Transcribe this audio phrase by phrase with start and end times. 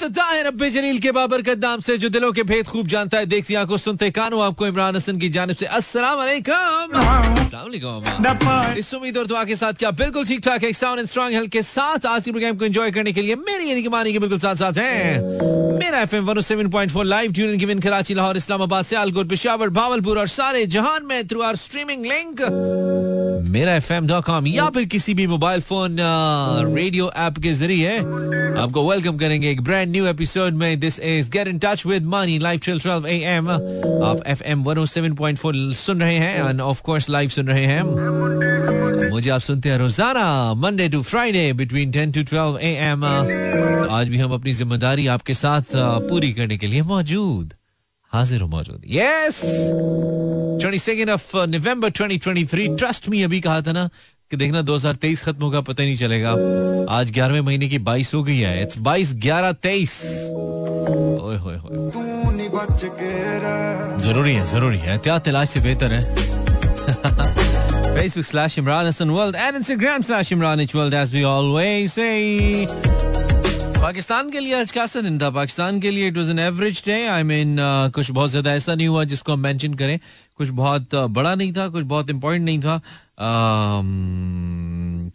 [0.00, 3.26] इब्तदा है रब्बे जलील के बाबरकत नाम से, जो दिलों के भेद खूब जानता है,
[3.26, 6.20] देखती आँखों सुनते कानों, आपको इमरान हसन की जानब से अस्सलाम
[8.78, 11.50] इस उम्मीद और दुआ के साथ क्या बिल्कुल ठीक ठाक है साउंड एंड स्ट्रांग हेल्थ
[11.52, 14.18] के साथ। आज के प्रोग्राम को एंजॉय करने के लिए मेरी यानी कि मानी के
[14.18, 19.68] बिल्कुल साथ साथ हैं। Mera FM 107.4 live tune given Karachi, Lahore, Islamabad Sialkot Peshawar
[19.70, 22.40] Bahawalpur और सारे जहान में through our streaming link
[23.48, 25.96] Mera F M dot com या फिर किसी भी मोबाइल फ़ोन
[26.74, 31.48] रेडियो ऐप के ज़रिए आपको वेलकम करेंगे एक ब्रांड न्यू एपिसोड में। This is get
[31.48, 36.48] in touch with money live till 12 AM आप एफ़ एम 107.4 सुन रहे हैं
[36.48, 37.82] एंड ऑफ़ कोर्स लाइव सुन रहे हैं।
[39.10, 44.18] मुझे आप सुनते हैं रोज़ाना Monday to Friday between 10 to 12 AM आज भी
[44.18, 45.76] हम अपनी ज़िम्मेदारी आपके साथ
[46.10, 47.52] पूरी करने के लिए मौजूद।
[48.12, 49.42] हाजिर हो मौजूद। Yes
[50.60, 53.90] twenty second of November 2023 trust me अभी कहा था ना
[54.30, 56.30] कि देखना 2023 खत्म होगा, पता ही नहीं चलेगा।
[56.90, 60.02] आज ग्यारहवें महीने की 22 हो गई है। इट्स 22 ग्यारह तेईस।
[64.04, 66.30] ज़रूरी है ज़रूरी है। एहतियात इलाज से बेहतर है।
[67.90, 73.19] Facebook slash Imran Hassan World and Instagram slash Imran H World, as we always say.
[73.80, 75.28] Pakistan के लिए आज कैसा दिन था?
[75.30, 77.56] पाकिस्तान के लिए it was an average day I mean
[77.94, 79.98] कुछ बहुत ज़्यादा ऐसा नहीं हुआ जिसको हम मेंशन करें।
[80.36, 83.84] कुछ बहुत uh, बड़ा नहीं था कुछ बहुत इंपॉर्टेंट नहीं था। Um,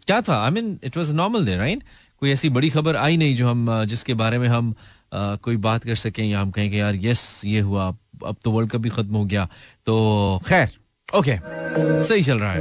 [0.06, 0.42] क्या था?
[0.44, 1.82] I mean it was normal day right
[2.20, 5.56] कोई ऐसी बड़ी खबर आई नहीं जो हम uh, जिसके बारे में हम uh, कोई
[5.68, 7.86] बात कर सकें या हम कहें कि यार यस ये हुआ
[8.26, 9.48] अब तो वर्ल्ड कप भी खत्म हो गया।
[9.86, 10.70] तो खैर
[11.08, 11.34] ओके
[12.04, 12.60] सही चल रहा है।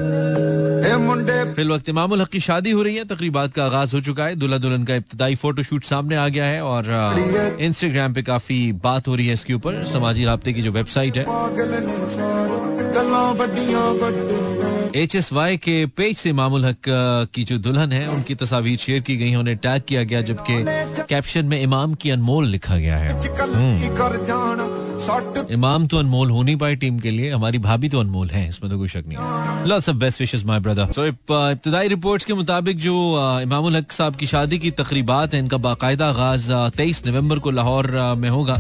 [1.55, 4.35] फिल वक्त इमामुल हक की शादी हो रही है, तकरीबात का आगाज़ हो चुका है।
[4.35, 9.15] दुल्हा दुल्हन का इब्तदाई फोटोशूट सामने आ गया है और इंस्टाग्राम पे काफ़ी बात हो
[9.15, 11.25] रही है इसके ऊपर। समाजी रबते की जो वेबसाइट है।
[14.95, 16.87] एच एस वाई के पेज से इमामुल हक
[17.35, 20.63] की जो दुल्हन है उनकी तस्वीर शेयर की गई उन्हें टैग किया गया जबकि
[21.09, 23.09] कैप्शन में इमाम की अनमोल लिखा गया है।
[25.51, 28.71] इमाम तो अनमोल हो नहीं पाए टीम के लिए हमारी भाभी तो अनमोल है इसमें
[28.71, 32.77] तो कोई शक नहीं। Lots of best wishes my brother so इब्तदाई रिपोर्ट्स के मुताबिक
[32.79, 32.95] जो
[33.41, 37.91] इमामुल हक साहब की शादी की तकरीबात है इनका बाकायदा आगाज़ तेईस नवंबर को लाहौर
[38.17, 38.57] में होगा।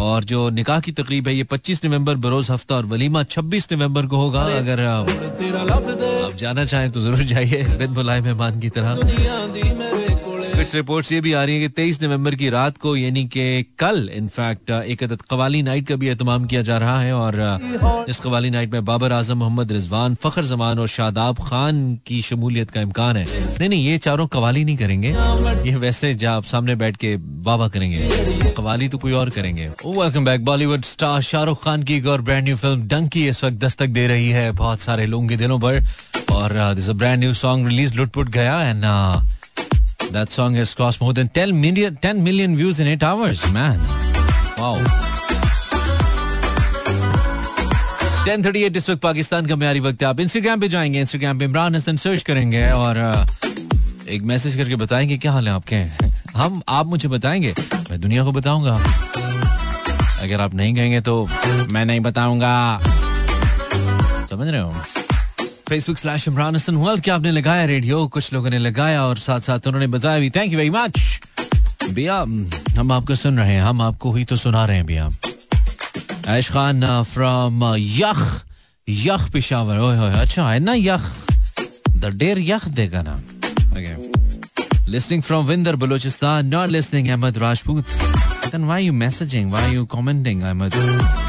[0.00, 4.06] और जो निकाह की तकरीब है ये पच्चीस नवंबर बरोज हफ़्ता और वलीमा छब्बीस नवंबर
[4.06, 4.80] को होगा अगर
[6.38, 10.01] जाना चाहें तो ज़रूर जाइए बिन बुलाए मेहमान की तरह।
[10.62, 13.64] कुछ रिपोर्ट्स ये भी आ रही है कि 23 नवंबर की रात को, यानी कि
[13.78, 18.50] कल इनफैक्ट एक कवाली नाइट का भी एहतमाम किया जा रहा है और इस कवाली
[18.50, 23.16] नाइट में बाबर आज़म मोहम्मद रिजवान, फखर जमान और शादाब खान की शमूलियत का इम्कान
[23.16, 23.24] है।
[23.58, 25.08] नहीं नहीं, ये चारों कवाली नहीं करेंगे।
[25.68, 30.24] ये वैसे जब आप सामने बैठ के वाह करेंगे। कवाली तो कोई और करेंगे। Welcome
[30.24, 33.88] back Bollywood star Shahrukh Khan की एक और ब्रांड न्यू फ़िल्म डंकी इस वक्त दस्तक
[33.90, 35.84] दे रही है बहुत सारे लोगों के दिलों पर।
[36.32, 38.84] और this brand new song release लुटपुट गया and
[40.12, 43.42] That song has crossed more than 10 million 10 million views in 8 hours.
[43.52, 43.78] Man.
[44.58, 44.74] Wow.
[48.26, 51.74] 1038 इस वक्त पाकिस्तान का म्यारी वक्त है आप इंस्टाग्राम पे जाएँगे इंस्टाग्राम पे इमरान
[51.76, 52.98] हसन सर्च करेंगे और
[54.08, 55.76] एक मैसेज करके बताएँगे क्या हाल है आपके
[56.38, 57.54] हम, आप मुझे बताएँगे,
[57.90, 58.78] मैं दुनिया को बताऊँगा
[60.22, 61.26] अगर आप नहीं कहेंगे तो
[61.68, 62.54] मैं नहीं बताऊँगा
[64.30, 64.74] समझ रहे हो
[65.68, 69.40] Facebook slash Imran Hasan world क्या आपने लगाया रेडियो कुछ लोगों ने लगाया और साथ
[69.40, 70.30] साथ उन्होंने बताया भी.
[70.30, 71.20] थैंक यू वेरी मच
[71.90, 72.16] भैया
[72.78, 73.62] हम आपको सुन रहे हैं.
[73.62, 75.08] हम आपको ही तो सुना रहे हैं भैया
[76.28, 78.44] ऐश खान फ्रॉम यख.
[78.88, 79.78] यख पिशावर.
[79.78, 81.10] ओए अच्छा है ना यख?
[81.90, 83.20] द डेर यख देगा ना.
[84.88, 87.84] Listening from Winder Balochistan not listening Ahmad Rajput
[88.52, 89.50] then why are you messaging?
[89.50, 89.72] Why are
[90.44, 91.21] Ahmed?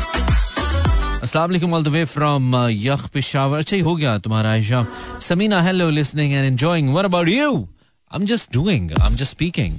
[1.24, 4.86] अस्सलाम वालेकुम ऑल द वे फ्रॉम यख पेशावर अच्छा ही हो गया तुम्हारा Ayesha
[5.28, 9.32] Samina hello listening and enjoying what about you I am just doing I am just
[9.32, 9.74] speaking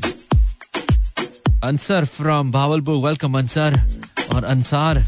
[1.64, 3.78] Ansar from Bhawalpur welcome Ansar
[4.34, 5.02] और Ansar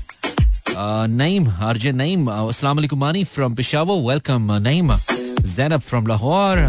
[1.16, 4.96] Naeem RJ Naeem अस्सलाम वालेकुम Mani from Peshawar welcome Naeem
[5.56, 6.64] Zainab from Lahore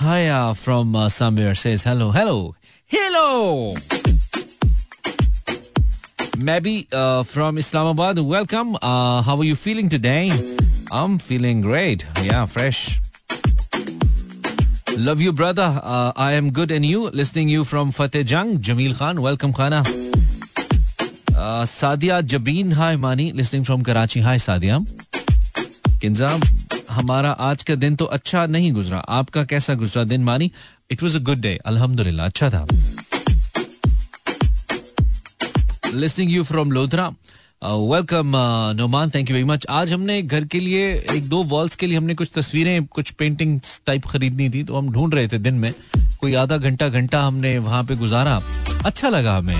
[0.00, 2.38] Haya from somewhere says hello hello
[2.90, 3.99] hello
[6.40, 8.18] Maybe uh, from Islamabad.
[8.18, 8.76] Welcome.
[8.80, 10.30] Uh, how are you feeling today?
[10.90, 12.06] I'm feeling great.
[12.22, 13.00] Yeah, fresh.
[14.96, 15.80] Love you, brother.
[15.82, 17.10] Uh, I am good, and you?
[17.10, 19.20] Listening you from Fateh Jang, Jamil Khan.
[19.20, 19.80] Welcome, Khana.
[21.36, 23.32] Uh, Sadia Jabeen, hi, Mani.
[23.32, 24.20] Listening from Karachi.
[24.20, 24.80] Hi, Sadia.
[26.00, 26.28] Kinza
[26.90, 30.50] हमारा आज का दिन तो अच्छा नहीं गुजरा आपका कैसा गुजरा दिन Mani
[30.90, 32.64] it was a good day अल्हम्दुलिल्लाह अच्छा था
[35.94, 37.06] listening you from Lodhran
[37.62, 38.32] welcome
[38.76, 41.96] Noman thank you very much आज हमने घर के लिए एक दो वॉल्स के लिए
[41.96, 45.72] हमने कुछ तस्वीरें, कुछ पेंटिंग टाइप खरीदनी थी तो हम ढूंढ रहे थे दिन में।
[46.20, 48.40] कोई आधा घंटा घंटा हमने वहाँ पे गुजारा।
[48.86, 49.56] अच्छा लगा हमें।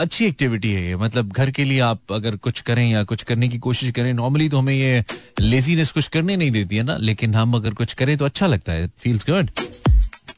[0.00, 3.48] अच्छी एक्टिविटी है ये। मतलब घर के लिए आप अगर कुछ करें या कुछ करने
[3.48, 5.04] की कोशिश करें नॉर्मली तो हमें ये
[5.40, 6.96] लेजीनेस कुछ करने नहीं देती है ना?
[6.96, 9.50] लेकिन हम अगर कुछ करें तो अच्छा लगता है। फील्स गुड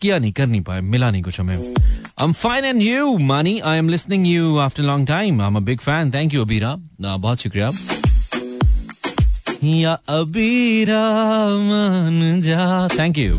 [0.03, 1.75] किया नहीं कर नहीं पाए मिला नहीं कुछ हमें।
[2.23, 3.55] I'm fine and you, Mani.
[3.73, 5.41] I am listening you after a long time.
[5.49, 6.11] I'm a big fan.
[6.17, 6.77] Thank you, Abira.
[7.01, 7.71] बहुत शुक्रिया
[9.65, 11.03] या अबीरा
[11.67, 13.35] मान जा thank you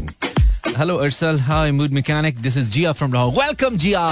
[0.77, 4.03] hello Arsal hi mood mechanic this is Zia from Lahore welcome Zia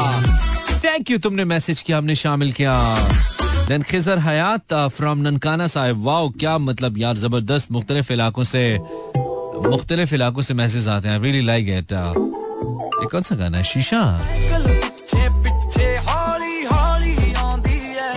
[0.84, 2.74] thank you तुमने message किया हमने शामिल किया
[3.68, 8.64] then Khizar Hayat from Nankana Sahib wow क्या मतलब यार ज़बरदस्त मुख्तलिफ़ इलाकों से
[9.70, 11.94] मुख्तलिफ़ इलाकों से मैसेज आते हैं रियली लाइक इट
[13.02, 14.02] ये कौन सा गाना है शीशा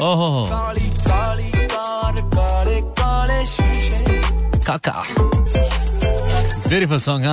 [0.05, 0.31] ओहो
[4.67, 5.03] काका
[6.69, 7.27] beautiful song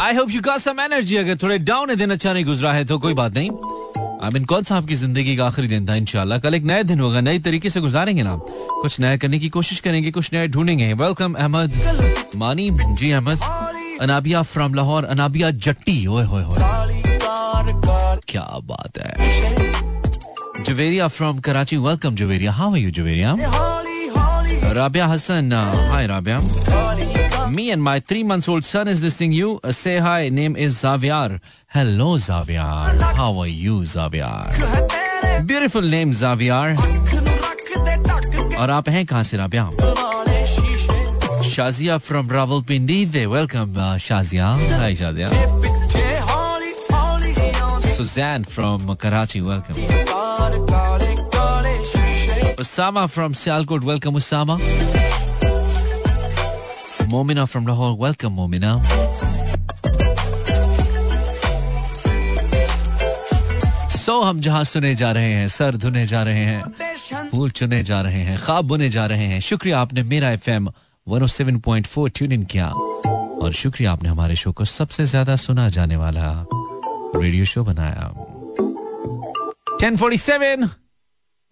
[0.00, 2.84] I hope you got some energy अगर थोड़े डाउन है दिन अच्छा नहीं गुजरा है
[2.84, 3.50] तो कोई बात नहीं
[4.24, 7.00] आई मीन कौन सा आपकी ज़िंदगी का आखिरी दिन था इंशाल्लाह कल एक नया दिन
[7.00, 10.92] होगा नए तरीके से गुजारेंगे ना कुछ नया करने की कोशिश करेंगे कुछ नया ढूंढेंगे
[10.94, 13.38] वेलकम अहमद मानी जी अहमद
[14.02, 16.58] अनाबिया फ्रॉम लाहौर अनाबिया जट्टी ओए होए होए
[18.28, 23.36] क्या बात है Juveria from Karachi welcome Juveria how are you Juveria
[24.76, 25.52] Rabia Hassan.
[25.52, 25.58] Uh,
[25.88, 26.38] hi, Rabia.
[27.56, 29.50] Me and my three months old son is listening you.
[29.62, 30.28] Uh, say hi.
[30.38, 31.38] Name is Xavier.
[31.76, 32.64] Hello, Xavier.
[33.20, 34.32] How are you, Xavier?
[35.52, 36.74] Beautiful name, Xavier.
[38.58, 39.68] और आप हैं कहाँ से Rabia
[41.54, 43.74] Shazia from Rawalpindi they welcome
[44.06, 44.46] Shazia
[44.80, 45.28] hi Shazia
[47.96, 49.82] Suzanne from Karachi welcome
[52.62, 54.54] Osama from Sialkot, welcome Osama.
[57.12, 58.70] Momina from Lahore, welcome Momina.
[64.04, 68.00] So हम जहाँ सुने जा रहे हैं सर धुने जा रहे हैं फूल चुने जा
[68.02, 70.50] रहे हैं खाब बुने जा रहे हैं शुक्रिया आपने मेरा F
[71.08, 75.04] M one seven point four tune in किया। और शुक्रिया आपने हमारे शो को सबसे
[75.06, 76.46] ज़्यादा सुना जाने वाला
[77.16, 78.08] रेडियो शो बनाया।
[79.82, 80.64] 1047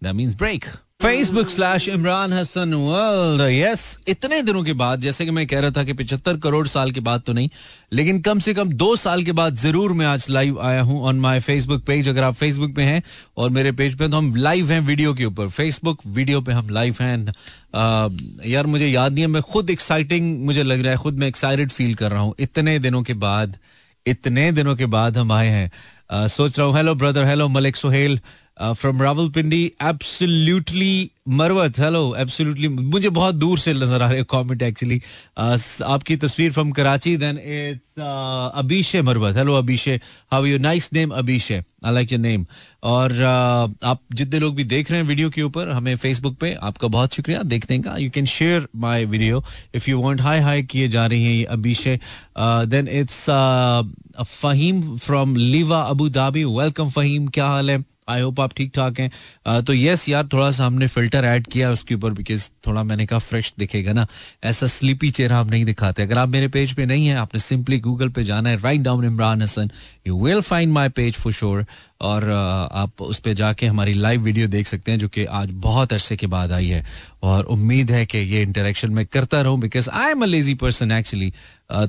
[0.03, 0.65] that means break
[1.03, 5.71] Facebook slash Imran Hasan world yes इतने दिनों के बाद, जैसे कि मैं कह रहा
[5.71, 7.49] था कि पिछहत्तर करोड़ साल के बाद तो नहीं,
[7.93, 11.19] लेकिन कम से कम दो साल के बाद ज़रूर मैं आज लाइव आया हूँ ऑन
[11.19, 13.01] माय फेसबुक पेज अगर आप फेसबुक पे हैं
[13.37, 16.69] और मेरे पेज पे तो हम लाइव हैं वीडियो के ऊपर। फेसबुक वीडियो पे हम
[16.69, 17.33] लाइव हैं
[18.47, 21.71] यार मुझे याद नहीं है, मैं खुद एक्साइटिंग मुझे लग रहा है, खुद मैं एक्साइटेड
[21.71, 23.57] फील कर रहा हूँ। इतने दिनों के बाद,
[24.05, 28.19] इतने दिनों के बाद हम आए हैं। सोच रहा हूँ hello brother hello Malik Sohail
[28.61, 34.99] from Rawalpindi absolutely Marwat hello absolutely मुझे बहुत दूर से नज़र आ रहे कमेंट एक्चुअली
[35.37, 39.99] आपकी तस्वीर from Karachi then it's Abisha Marwat hello Abisha
[40.31, 42.45] how you nice name Abisha I like your name
[42.83, 46.53] और uh, आप जितने लोग भी देख रहे हैं वीडियो के ऊपर हमें फेसबुक पे
[46.53, 47.95] आपका बहुत शुक्रिया देखने का.
[47.97, 49.43] You can share my video
[49.75, 51.99] if you want hi hi किए जा रही हैं ये Abisha
[52.37, 53.25] then it's
[54.25, 57.92] Faheem from Liwa Abu Dhabi welcome Faheem क्या हाल है?
[58.09, 61.71] आई होप आप ठीक ठाक हैं। तो यस यार, थोड़ा सा हमने फ़िल्टर ऐड किया
[61.71, 64.05] उसके ऊपर बिकॉज़ थोड़ा मैंने कहा फ्रेश दिखेगा ना।
[64.43, 67.79] ऐसा स्लीपी चेहरा हम नहीं दिखाते। अगर आप मेरे पेज पे नहीं है, आपने सिंपली
[67.79, 69.71] गूगल पे जाना है। Write down Imran Hasan
[70.07, 71.65] you will find my page for sure
[72.01, 75.93] और आप उस पर जाके हमारी लाइव वीडियो देख सकते हैं, जो कि आज बहुत
[75.93, 76.85] अरसे के बाद आई है।
[77.23, 80.91] और उम्मीद है कि ये इंटरेक्शन मैं करता रहूँ because I am a lazy person
[80.91, 81.31] actually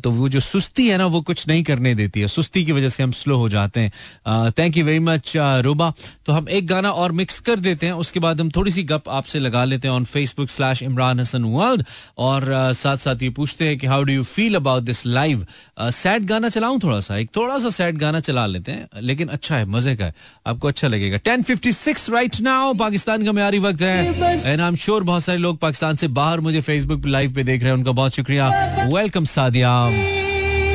[0.02, 2.88] तो वो जो सुस्ती है ना, वो कुछ नहीं करने देती है। सुस्ती की वजह
[2.88, 5.92] से हम स्लो हो जाते हैं। Thank you very much Ruba.
[6.26, 9.08] तो हम एक गाना और मिक्स कर देते हैं, उसके बाद हम थोड़ी सी गप
[9.08, 11.84] आपसे लगा लेते हैं on Facebook slash Imran Hasan world
[12.18, 15.46] और साथ साथ ये पूछते हैं कि how do you feel about this live
[15.80, 19.56] sad गाना चलाऊं थोड़ा सा एक थोड़ा सा सैड गाना चला लेते हैं, लेकिन अच्छा
[19.56, 20.14] है, मज़े का है
[20.46, 24.06] आपको अच्छा लगेगा। Ten fifty six right now Pakistan का म्यारी वक्त है।
[24.44, 27.44] एंड आई एम श्योर बहुत सारे लोग पाकिस्तान से बाहर मुझे फेसबुक पे लाइव पे
[27.44, 28.48] देख रहे हैं उनका बहुत शुक्रिया।
[28.86, 29.72] Welcome Sadia.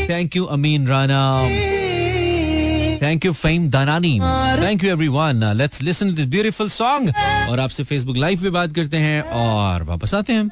[0.09, 1.19] Thank you Amin Rana
[3.01, 4.19] thank you Fame Danani
[4.61, 7.13] thank you everyone let's listen this beautiful song
[7.49, 10.49] और आपसे फेसबुक लाइव पे बात करते हैं और वापस आते हैं।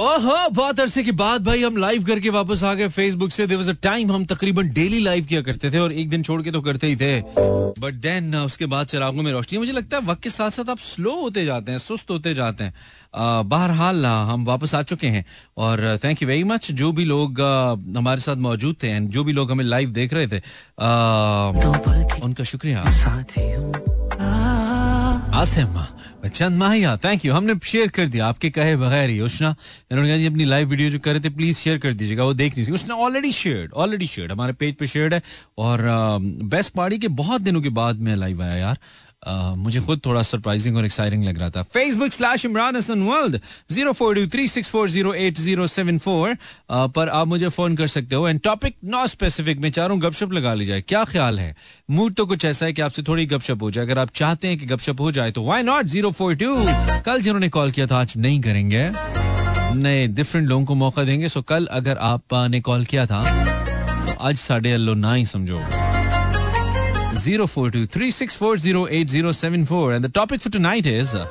[0.00, 3.72] ओहो बहुत अरसे के बाद भाई हम लाइव करके वापस आ गए फेसबुक से। देयर
[3.82, 6.86] टाइम हम तकरीबन डेली लाइव किया करते थे और एक दिन छोड़ के तो करते
[6.86, 7.20] ही थे।
[7.80, 10.78] बट देन उसके बाद चिरागों में रोशनी। मुझे लगता है वक्त के साथ साथ आप
[10.78, 12.74] स्लो होते जाते हैं सुस्त होते जाते हैं।
[13.48, 15.24] बहरहाल हम वापस आ चुके हैं।
[15.58, 17.40] और थैंक यू वेरी मच जो भी लोग
[17.96, 20.38] हमारे साथ मौजूद थे एंड जो भी लोग हमें लाइव देख रहे थे
[22.20, 22.80] उनका शुक्रिया।
[25.40, 25.82] आसिम।
[26.24, 29.54] चंद माहिया थैंक यू हमने शेयर कर दिया, आपके कहे बगैर ही। उष्णा
[29.90, 32.56] इन्होंने कहा अपनी लाइव वीडियो जो कर रहे थे प्लीज़ शेयर कर दीजिएगा, वो देख
[32.58, 35.22] लीजिए उसने ऑलरेडी शेयर ऑलरेडी शेयर हमारे पेज पे शेयर है
[35.58, 35.86] और
[36.50, 38.78] बेस्ट पार्टी के बहुत दिनों के बाद में लाइव आया यार।
[39.28, 43.38] मुझे खुद थोड़ा सरप्राइजिंग और एक्साइटिंग लग रहा था। Facebook slash Imran Hasan world
[43.72, 46.36] zero four two three six four zero eight zero seven four
[46.70, 50.54] पर आप मुझे फ़ोन कर सकते हो। एंड टॉपिक नॉट स्पेसिफिक में चारों गपशप लगा
[50.54, 51.54] ली जाए। क्या ख्याल है?
[51.90, 54.58] मूड तो कुछ ऐसा है कि आपसे थोड़ी गपशप हो जाए। अगर आप चाहते हैं
[54.58, 56.54] कि गपशप हो जाए तो why not zero four two
[57.06, 58.90] कल जिन्होंने कॉल किया था, आज नहीं करेंगे।
[59.74, 63.22] नए डिफरेंट लोगों को मौका देंगे। सो कल अगर आपने कॉल किया था
[64.06, 65.60] तो आज साढ़े अल्लो ना ही समझो।
[67.26, 69.94] 0423640874.
[69.94, 71.14] And the topic for tonight is.
[71.14, 71.26] Uh,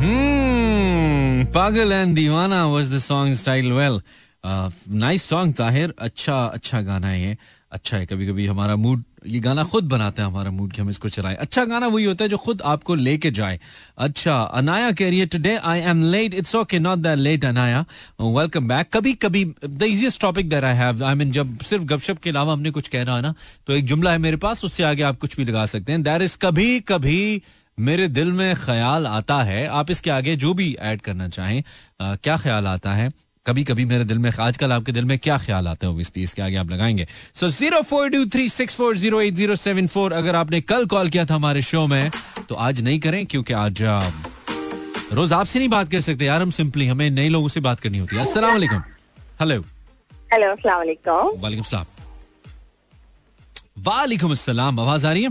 [0.00, 3.74] hmm, Pagal and Divana was the song's title.
[3.74, 4.02] Well,
[4.42, 5.88] uh, nice song, Tahir.
[5.88, 7.36] Acha, acha gana hai.
[7.72, 10.90] अच्छा है कभी कभी हमारा मूड ये गाना खुद बनाते हैं हमारा मूड कि हम
[10.90, 13.58] इसको चलाएँ। अच्छा गाना वही होता है जो खुद आपको लेके जाए।
[13.98, 17.84] अच्छा अनाया कह रही है today I am late it's okay not that late Anaya.
[18.20, 22.18] Welcome back कभी कभी the easiest topic that I have I mean जब सिर्फ़ गपशप
[22.18, 23.34] के अलावा हमने कुछ कहना है ना
[23.66, 26.22] तो एक जुमला है मेरे पास उससे आगे आप कुछ भी लगा सकते हैं। दैर
[26.22, 27.42] इज़ कभी कभी
[27.78, 31.62] मेरे दिल में ख्याल आता है आप इसके आगे जो भी ऐड करना चाहें
[32.00, 33.12] आ, क्या ख्याल आता है?
[33.46, 36.56] कभी कभी मेरे दिल में आजकल आपके दिल में क्या ख्याल आते हैं इसके आगे
[36.56, 40.36] आप लगाएँगे। So zero four two three six four zero eight zero seven four अगर
[40.36, 42.10] आपने कल कॉल किया था हमारे शो में
[42.48, 43.82] तो आज नहीं करें क्योंकि आज
[45.12, 47.98] रोज आपसे नहीं बात कर सकते यार हम सिंपली हमें नए लोगों से बात करनी
[47.98, 48.82] होती है। वालेकुम।
[49.40, 49.60] हेलो
[50.32, 51.86] हेलो अस्सलाम वालेकुम। वालेकुम सलाम
[53.86, 55.30] वालेकुम अस्सलाम आवाज़ आ रही है?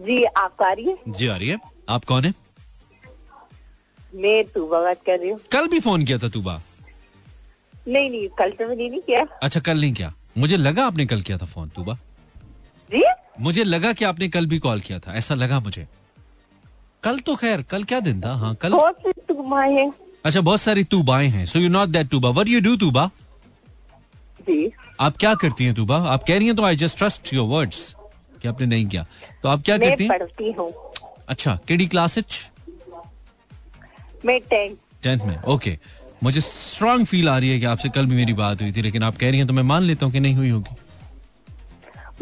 [0.00, 0.96] जी आपको आ रही है?
[1.08, 2.34] जी आ रही है। आप कौन है?
[4.14, 6.60] मैं तूबा बात कर रही हूँ। कल भी फ़ोन किया था तूबा।
[7.88, 11.22] नहीं नहीं कल तो मैंने नहीं किया। अच्छा कल नहीं किया। मुझे लगा आपने कल
[11.22, 11.94] किया था फ़ोन तुबा।
[12.90, 13.02] जी?
[13.40, 15.86] मुझे लगा कि आपने कल भी कॉल किया था ऐसा लगा मुझे।
[17.02, 18.34] कल तो खैर कल क्या दिन था?
[18.34, 19.92] हाँ कल बहुत सी तुबाएँ हैं।
[20.24, 22.28] अच्छा बहुत सारी तुबाएँ हैं। So you not that Tuba.
[22.30, 23.10] What you do Tuba?
[24.40, 24.70] जी।
[25.00, 25.96] आप क्या करती हैं तुबा?
[26.08, 27.94] आप कह रही हैं तो I just trust your words
[28.42, 29.06] कि आपने नहीं किया।
[29.42, 30.70] तो आप क्या करती हैं?
[31.28, 32.18] अच्छा केडी क्लास
[34.24, 36.01] मैं टेंथ। में ओके okay.
[36.22, 39.02] मुझे स्ट्रांग फील आ रही है कि आपसे कल भी मेरी बात हुई थी लेकिन
[39.02, 40.76] आप कह रही हैं तो मैं मान लेता हूँ कि नहीं हुई होगी।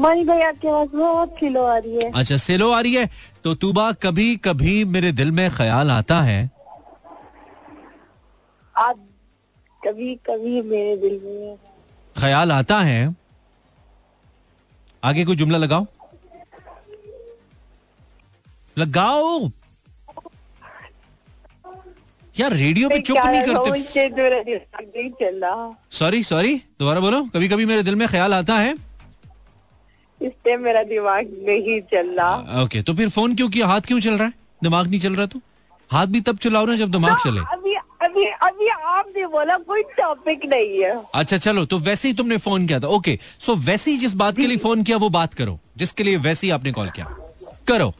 [0.00, 3.08] मानी भाई आपकी आवाज़ बहुत स्लो आ रही है। अच्छा स्लो आ रही है?
[3.44, 6.50] तो तुबा कभी कभी मेरे दिल में ख्याल आता है?
[8.74, 9.06] आप
[9.82, 11.56] कभी कभी मेरे दिल में
[12.16, 13.14] ख्याल आता है?
[15.02, 15.86] आगे कोई जुमला लगाओ।
[18.76, 19.50] लगाओ!
[22.40, 23.70] यार रेडियो पे चुप नहीं करते।
[25.92, 28.74] सॉरी सॉरी दोबारा बोलो। कभी कभी मेरे दिल में ख्याल आता है।
[30.20, 33.66] इससे मेरा दिमाग नहीं चल रहा। ओके तो फिर फ़ोन क्यों किया?
[33.66, 34.32] हाथ क्यों चल रहा है?
[34.62, 35.40] दिमाग नहीं चल रहा तो?
[35.90, 40.44] हाथ भी तब चलाओ ना जब दिमाग चले। अभी अभी अभी आपने बोला कोई टॉपिक
[40.44, 43.96] नहीं है। अच्छा चलो तो वैसे ही तुमने फ़ोन किया था। ओके सो वैसे ही
[43.96, 46.90] जिस बात के लिए फ़ोन किया वो बात करो। जिसके लिए वैसे ही आपने कॉल
[46.90, 47.06] किया।
[47.68, 47.92] करो।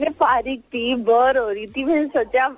[0.00, 2.48] मैं फारिग थी बोर हो रही थी मैंने सोचा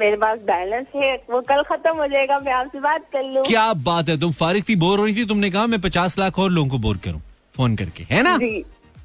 [0.00, 3.72] मेरे पास बैलेंस है वो कल खत्म हो जाएगा मैं आपसे बात कर लूँ। क्या
[3.88, 6.50] बात है तुम फारिग थी बोर हो रही थी तुमने कहा मैं पचास लाख और
[6.50, 7.20] लोगों को बोर करूँ
[7.56, 8.38] फ़ोन करके है ना?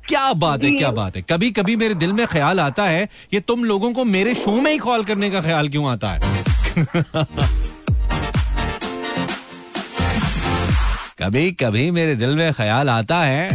[0.07, 3.39] क्या बात है क्या बात है। कभी कभी मेरे दिल में ख्याल आता है ये
[3.47, 6.45] तुम लोगों को मेरे शो में ही कॉल करने का ख्याल क्यों आता है?
[11.19, 13.49] कभी कभी मेरे दिल में ख्याल आता है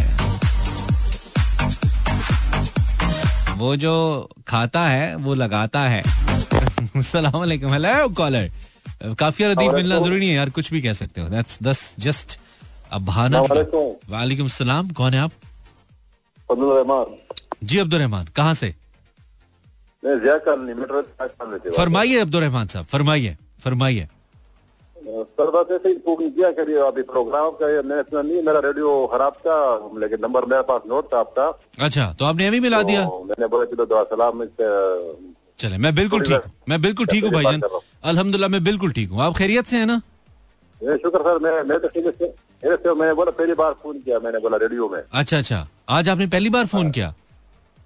[3.58, 3.94] वो जो
[4.48, 6.02] खाता है वो लगाता है।
[7.72, 8.50] हेलो कॉलर
[9.18, 12.38] काफ़ी अदीब मिलना ज़रूरी है यार कुछ भी कह सकते हो। दैट्स दस जस्ट
[12.92, 14.88] अभाना वालेकुम सलाम.
[14.90, 15.32] कौन है आप?
[16.50, 17.18] अब्दुल
[17.64, 18.24] जी अब्दुल रहमान.
[18.36, 18.74] कहाँ से?
[21.76, 24.08] फरमाइए अब्दुल रहमान साहब फरमाइए फरमाइए।
[25.06, 25.94] सर बस ऐसे ही
[26.30, 29.56] किया करिए अभी प्रोग्राम का मैंने सुना नहीं मेरा रेडियो खराब था
[30.00, 31.46] लेकिन नंबर मेरे पास नोट था आपका।
[31.86, 33.04] अच्छा तो आपने अभी मिला दिया?
[33.04, 34.42] तो मैंने बोला चलो दुआ सलाम
[35.62, 37.60] चले मैं बिल्कुल ठीक हूँ मैं बिल्कुल ठीक हूँ भाईजान
[38.12, 40.00] अल्हम्दुलिल्लाह मैं बिल्कुल ठीक हूँ। आप खैरियत से है ना?
[41.02, 44.56] शुक्र सर मैं मैं तो ठीक है। मैंने बोला पहली बार फ़ोन किया मैंने बोला
[44.62, 47.14] रेडियो में। अच्छा अच्छा। आज आपने पहली बार फ़ोन किया?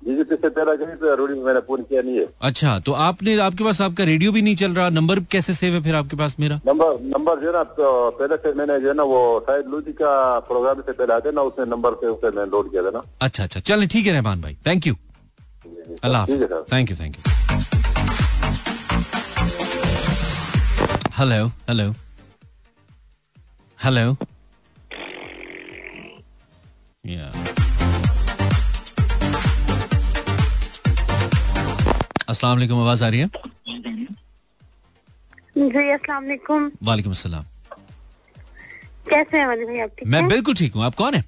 [0.03, 4.33] जी पहला तो मैंने फ़ोन किया नहीं है। अच्छा तो आपने आपके पास आपका रेडियो
[4.33, 6.61] भी नहीं चल रहा नंबर कैसे सेव है फिर आपके पास मेरा?
[6.67, 9.93] नंबर नंबर जो है ना तो पहले से मैंने जो है ना वो शायद लूजी
[10.03, 10.13] का
[10.49, 13.61] प्रोग्राम से पहले आते ना उसने नंबर से उसे लोड किया था ना। अच्छा अच्छा।
[13.61, 14.95] चले ठीक है रहमान भाई। Thank you
[15.87, 16.25] Allah
[16.73, 17.23] thank you thank you
[21.19, 21.93] hello hello
[23.79, 24.17] hello
[32.29, 33.29] अस्सलाम वालेकुम आवाज़ आ रही है
[35.59, 37.45] जी अस्सलाम वालेकुम। वालेकुम अस्सलाम।
[39.11, 41.25] कैसे हैं भाई आप मैं बिल्कुल ठीक हूँ। आप कौन है?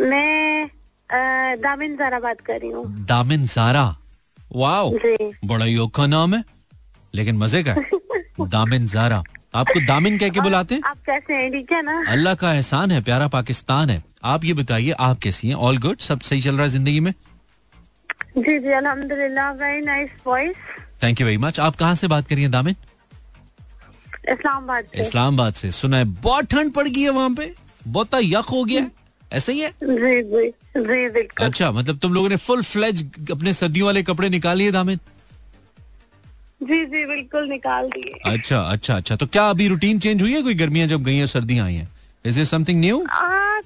[0.00, 0.70] मैं
[1.10, 3.84] दामिन जारा बात कर रही हूँ। दामिन जारा?
[4.56, 4.90] वाओ
[5.44, 6.42] बड़ा ही औखा नाम है
[7.14, 7.90] लेकिन मज़े का है।
[8.48, 9.22] दामिन जारा
[9.54, 10.82] आपको दामिन कह के बुलाते हैं?
[10.86, 11.50] आप कैसे हैं?
[11.52, 12.02] ठीक है ना?
[12.12, 15.54] अल्लाह का एहसान है प्यारा पाकिस्तान है। आप ये बताइए आप कैसी हैं?
[15.54, 17.12] ऑल गुड सब सही चल रहा है ज़िंदगी में?
[18.38, 20.56] जी जी अल्हम्दुलिल्लाह very nice voice
[21.02, 22.76] thank you very much आप कहाँ से बात करिए दामिन?
[24.28, 27.52] इस्लामाबाद इस्लामाबाद से। सुना है बहुत ठंड पड़ गई है वहाँ पे
[27.86, 28.86] बहुत यक हो गया
[29.32, 29.68] ऐसा ही है?
[29.82, 34.28] जी जी जी बिल्कुल। अच्छा मतलब तुम लोगों ने फुल फ्लेज अपने सर्दियों वाले कपड़े
[34.28, 34.98] निकाल लिए दामिन?
[36.60, 40.42] जी जी बिल्कुल निकाल दिए। अच्छा अच्छा अच्छा तो क्या अभी रूटीन चेंज हुई है?
[40.42, 41.88] कोई गर्मियाँ जब गई हैं सर्दियाँ आई हैं।
[42.24, 43.04] इज़ इट समथिंग न्यू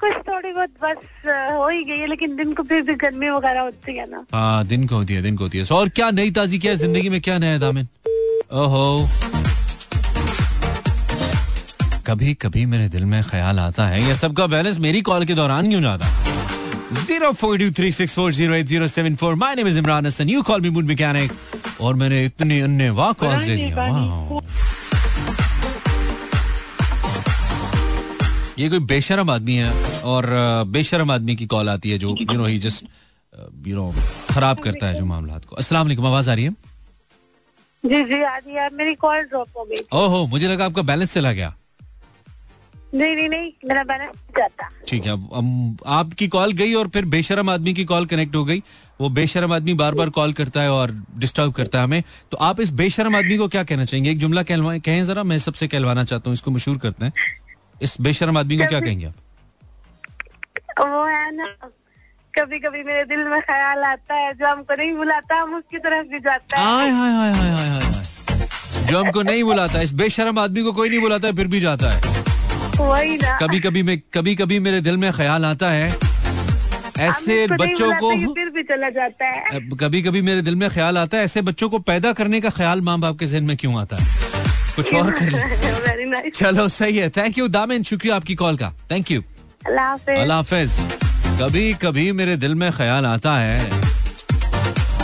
[0.00, 3.60] कुछ थोड़ी बहुत बस हो ही गई है लेकिन दिन को फिर भी गर्मी वगैरह
[3.60, 6.30] होती है ना। हाँ दिन को होती है दिन को होती है। और क्या नई
[6.30, 7.20] ताजी क्या है ज़िंदगी में?
[7.20, 7.88] क्या नया दामिन?
[8.52, 9.41] ओहो।
[12.12, 15.68] कभी कभी मेरे दिल में ख्याल आता है ये सबका बैलेंस मेरी कॉल के दौरान
[15.68, 16.06] क्यों जाता
[16.94, 20.06] zero four two three six four zero eight zero seven four my name is Imran
[20.06, 21.32] Hasan you call me mood mechanic
[21.80, 23.86] और मैंने इतने अन्य वाह कॉल्स ले लिया
[28.58, 29.70] ये कोई बेशरम आदमी है
[30.12, 30.26] और
[30.68, 32.84] बेशरम आदमी की कॉल आती है जो you know he just
[33.68, 33.92] you know
[34.30, 36.50] खराब करता है जो मामला को। अस्सलाम वालेकुम आवाज़ आ रही है?
[37.84, 41.12] जी जी आ रही है। मेरी कॉल ड्रॉप हो गई। ओहो मुझे लगा आपका बैलेंस
[41.14, 41.54] चला गया।
[42.94, 47.50] नहीं नहीं नहीं मेरा बैलेंस जाता। ठीक है अब आपकी कॉल गई और फिर बेशरम
[47.50, 48.62] आदमी की कॉल कनेक्ट हो गई।
[49.00, 52.60] वो बेशरम आदमी बार बार कॉल करता है और डिस्टर्ब करता है हमें। तो आप
[52.60, 54.10] इस बेशरम आदमी को क्या कहना चाहेंगे?
[54.10, 57.12] एक जुमला कहलवाए कहें जरा मैं सबसे कहलवाना चाहता हूँ इसको मशहूर करते हैं।
[57.82, 59.14] इस बेशरम आदमी को क्या कहेंगे आप?
[60.80, 61.46] वो है ना
[62.34, 66.06] कभी कभी मेरे दिल में ख्याल आता है जो हमको नहीं बुलाता हम उसकी तरफ़
[66.06, 66.90] भी जाता है।
[68.86, 72.00] जो हमको नहीं बुलाता इस बेशरम आदमी को कोई नहीं बुलाता फिर भी जाता है।
[72.78, 75.96] वही ना। कभी कभी में कभी कभी मेरे दिल में ख्याल आता है।
[76.98, 81.16] ऐसे बच्चों को फिर भी चला जाता है। कभी कभी मेरे दिल में ख्याल आता
[81.16, 83.96] है ऐसे बच्चों को पैदा करने का ख्याल माँ बाप के जहन में क्यों आता
[83.96, 84.06] है?
[84.76, 87.82] कुछ और कर ले। चलो सही है। Thank you Damin.
[87.82, 89.22] शुक्रिया आपकी कॉल का। थैंक यू
[89.66, 90.80] अल्लाह हाफिज।
[91.42, 93.81] कभी कभी मेरे दिल में ख्याल आता है।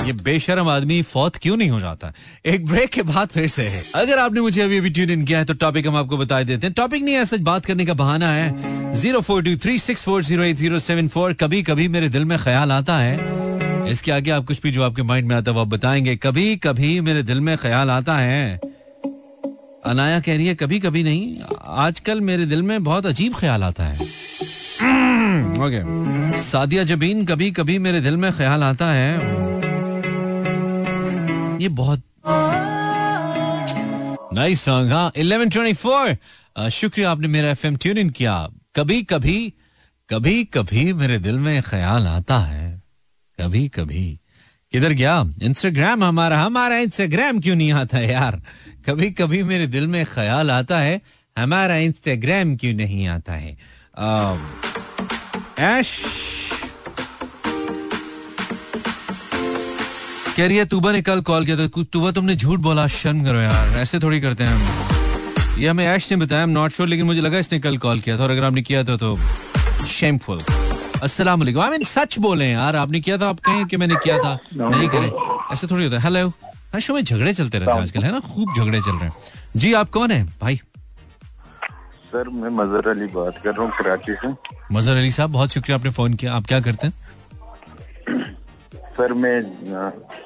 [0.09, 2.13] ये बेशरम आदमी फौत क्यों नहीं हो जाता?
[2.47, 5.39] एक ब्रेक के बाद फिर से है। अगर आपने मुझे अभी अभी ट्यून इन किया
[5.39, 7.95] है तो टॉपिक हम आपको बता देते हैं। टॉपिक नहीं है सच बात करने का
[7.95, 11.89] बहाना है। Zero four two three six four zero eight zero seven four कभी कभी
[11.89, 15.37] मेरे दिल में ख्याल आता है। इसके आगे आप कुछ भी जो आपके माइंड में
[15.37, 18.61] आता है, वो आप बताएँगे। कभी कभी मेरे दिल में ख्याल आता है।
[19.87, 21.37] अनाया कह रही है कभी कभी नहीं।
[21.79, 24.07] आजकल मेरे दिल में बहुत अजीब ख्याल आता है।
[25.59, 29.37] ओके सादिया जबीन कभी कभी मेरे दिल में ख्याल आता है।
[31.61, 32.03] ये बहुत
[34.35, 36.17] नाइस सॉन्ग हाँ इलेवन ट्वेंटी फोर
[36.71, 39.53] शुक्रिया आपने मेरा एफ़ एम ट्यून इन किया। कभी कभी
[40.11, 42.83] कभी कभी मेरे दिल में ख्याल आता है।
[43.39, 44.19] कभी कभी।
[44.73, 45.25] किधर गया?
[45.43, 48.41] इंस्टाग्राम हमारा हमारा इंस्टाग्राम क्यों नहीं आता यार?
[48.87, 51.01] कभी कभी मेरे दिल में ख्याल आता है,
[51.37, 53.57] हमारा इंस्टाग्राम क्यों नहीं आता है?
[55.59, 55.95] ऐश
[60.39, 63.39] कह रही है तुबा ने कल कॉल किया था। तुबा तुमने झूठ बोला शर्म करो
[63.39, 67.21] यार। ऐसे थोड़ी करते हैं हम। ये हमें ऐश ने बताया नॉट श्योर लेकिन मुझे
[67.21, 69.17] लगा इसने कल कॉल किया था और अगर आपने किया था तो
[69.89, 70.43] शेमफुल
[71.03, 74.19] अस्सलाम वालेकुम आई मीन सच बोले यार आपने किया था आप कहें कि मैंने किया
[74.19, 75.11] था। नहीं करें।
[75.53, 76.29] ऐसे थोड़ी होता है। हेलो
[76.73, 78.21] हाँ शो में झगड़े चलते रहते हैं आजकल है ना?
[78.21, 79.13] खूब झगड़े चल रहे हैं।
[79.57, 80.23] जी आप कौन है?
[80.41, 80.57] भाई।
[82.13, 84.35] सर मैं मजहर अली बात कर रहा हूँ कराची से।
[84.75, 86.95] मजहर अली साहब बहुत शुक्रिया आपने फ़ोन किया। आप क्या करते हैं?
[88.99, 89.43] सर मैं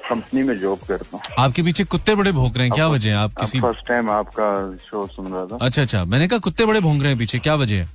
[0.09, 3.15] कंपनी में जॉब करता हूँ। आपके पीछे कुत्ते बड़े भोंक रहे हैं क्या वजह है
[3.15, 4.47] आप किसी फ़र्स्ट टाइम आपका
[4.85, 7.55] शो सुन रहा था। अच्छा अच्छा मैंने कहा कुत्ते बड़े भोंक रहे हैं पीछे क्या
[7.55, 7.89] वजह है?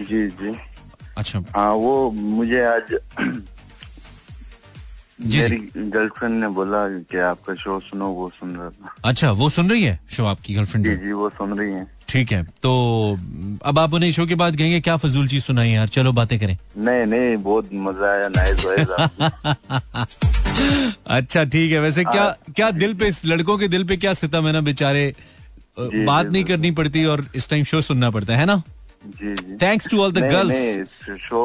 [0.00, 0.56] जी जी।
[1.18, 2.98] अच्छा। हाँ वो मुझे आज
[5.20, 9.48] जी मेरी गर्लफ्रेंड ने बोला कि आपका शो सुनो वो सुन रहा था। अच्छा वो
[9.50, 12.70] सुन रही है शो आपकी गर्लफ्रेंड जी जी वो सुन रही है। ठीक है तो
[13.70, 15.88] अब आप उन्हें शो के बाद कहेंगे क्या फजूल चीज़ सुनाई यार?
[15.88, 16.56] चलो बातें करें.
[16.78, 18.64] नहीं नहीं बहुत मज़ा आया नाइस
[21.18, 24.12] अच्छा ठीक है वैसे क्या हाँ। क्या दिल पे इस लड़कों के दिल पे क्या
[24.14, 25.12] सितम है ना बेचारे?
[25.78, 28.62] बात नहीं करनी पड़ती और इस टाइम शो सुनना पड़ता है ना?
[29.62, 31.42] Thanks to all the girls show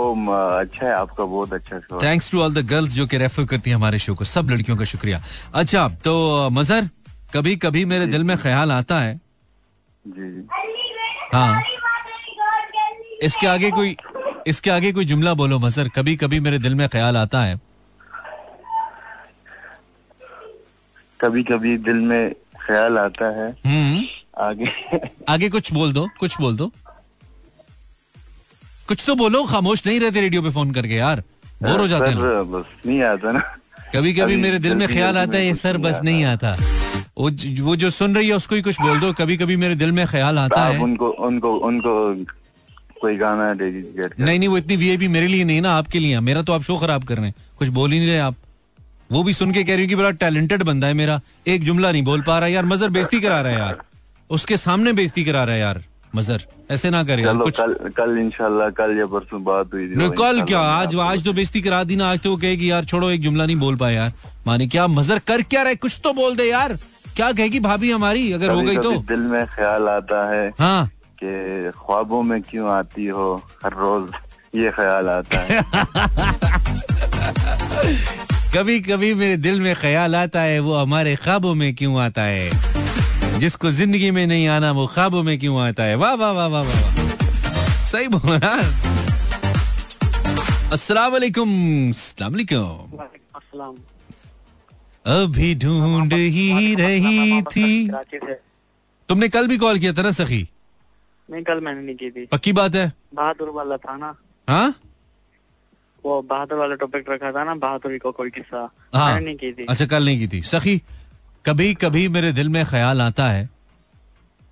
[0.60, 3.69] अच्छा है आपका बहुत अच्छा show thanks to all the girls जो कि रेफर करती
[3.69, 5.21] है हमारे शो को सब लड़कियों का शुक्रिया।
[5.62, 6.89] अच्छा तो मजहर
[7.34, 9.19] कभी कभी मेरे दिल में ख्याल आता है
[10.05, 10.47] जी
[11.33, 11.63] हाँ।
[13.23, 13.95] इसके आगे कोई
[14.47, 17.59] इसके आगे कोई जुमला बोलो मजहर कभी कभी मेरे दिल में ख्याल आता है।
[21.19, 24.03] कभी कभी दिल में ख्याल आता है। हम्म।
[24.43, 26.71] आगे। आगे कुछ बोल दो कुछ बोल दो।
[28.87, 31.23] कुछ तो बोलो खामोश नहीं रहते रेडियो पे फ़ोन करके यार।
[31.63, 33.39] बोर हो जाते हैं बस नहीं आता ना।
[33.95, 36.55] कभी कभी मेरे दिल में ख्याल आता है ये सर बस नहीं आता।
[37.17, 37.30] वो
[37.63, 40.06] वो जो सुन रही है उसको ही कुछ बोल दो। कभी कभी मेरे दिल में
[40.08, 41.93] ख्याल आता है। उनको उनको उनको
[43.02, 46.19] कोई गाना दे दीजिए। नहीं नहीं वो इतनी वीआईपी मेरे लिए नहीं ना आपके लिए।
[46.21, 48.36] मेरा तो आप शो खराब कर रहे हैं। कुछ बोल ही नहीं रहे आप।
[49.12, 51.91] वो भी सुन के कह रही हूँ कि बड़ा टैलेंटेड बंदा है मेरा। एक जुमला
[51.91, 53.78] नहीं बोल पा रहा यार। मजर बेजती करा रहा है यार।
[54.30, 55.84] उसके सामने बेजती करा रहा है यार।
[56.15, 60.10] मजर। ऐसे ना करे यार। कुछ कल कल इंशाल्लाह कल या परसों बात हुई नहीं
[60.10, 60.60] तो कल क्या?
[60.60, 63.45] आज आज तो बेजती करा दी ना। आज तो वो कहेगी यार छोड़ो एक जुमला
[63.45, 64.13] नहीं बोल पाया यार।
[64.47, 64.88] मानी क्या?
[64.89, 66.78] मजर कर क्या रहे कुछ तो बोल दे यार।
[67.15, 68.32] क्या कहेगी भाभी हमारी?
[68.34, 68.91] अगर हो गई तो?
[69.08, 70.86] दिल में ख्याल आता है हाँ।
[71.23, 74.10] कि ख्वाबों में क्यों आती हो हर रोज
[74.56, 75.62] ये ख्याल आता है।
[78.56, 82.49] कभी कभी मेरे दिल में ख्याल आता है वो हमारे ख्वाबों में क्यों आता है?
[83.39, 85.95] जिसको ज़िंदगी में नहीं आना वो ख्वाबों में क्यों आता है?
[85.95, 88.60] वाह वाह वाह वाह वाह वाह। सही बोला। यार
[90.73, 91.49] अस्सलाम वालेकुम
[91.89, 92.97] अस्सलाम वालेकुम
[93.36, 93.76] अस्सलाम।
[95.05, 97.89] अभी ढूंढ ही रही थी।
[99.09, 100.47] तुमने कल भी कॉल किया था ना सखी?
[101.29, 102.91] नहीं कल मैंने नहीं की थी। पक्की बात है?
[103.15, 104.15] बहादुर वाला था ना।
[104.47, 104.73] हाँ?
[106.03, 109.51] वो बहादुर वाला टॉपिक रखा था ना बहादुरी को कोई किस्सा। हाँ। मैंने नहीं की
[109.53, 110.81] थी। अच्छा कल नहीं की थी। सखी
[111.45, 113.49] कभी कभी मेरे दिल में ख्याल आता है।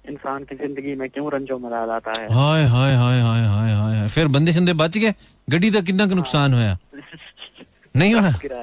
[0.09, 2.27] इंसान की ज़िंदगी में क्यों रंजो मलाल आता है?
[2.33, 5.13] Hi hi hi hi hi हाय फिर बंदे शंदे बच गए?
[5.47, 6.77] गड्डी का कितना का नुकसान होया
[7.95, 8.21] नहीं हुआ?
[8.21, 8.61] है है दरख्त गिरा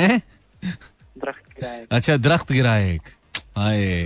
[0.00, 0.20] है?
[1.92, 3.02] अच्छा दरख्त गिरा है एक।
[3.56, 4.04] हाय।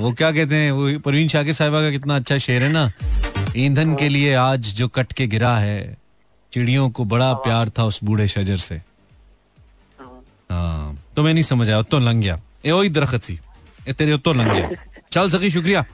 [0.00, 0.70] वो क्या कहते हैं?
[0.72, 2.90] वो परवीन शाकिर साहिबा का कितना अच्छा शेर है ना?
[3.56, 5.96] ईंधन के लिए आज जो कट के गिरा है
[6.52, 8.74] चिड़ियों को बड़ा प्यार था उस बूढ़े शजर से।
[10.00, 13.38] हाँ। हाँ तो मैं नहीं समझ आया तो लंग गया। ए ओही दरख्त सी।
[13.88, 14.70] ए तेरे तो लंग गया।
[15.12, 15.84] चल सकी शुक्रिया।